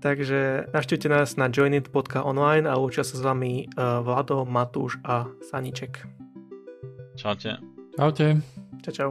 [0.00, 6.02] takže naštívte nás na joinit.online a učia sa s vami uh, Vlado, Matúš a Saniček.
[7.14, 7.60] Čaute.
[7.96, 8.40] Čaute.
[8.80, 9.10] Čau, čau.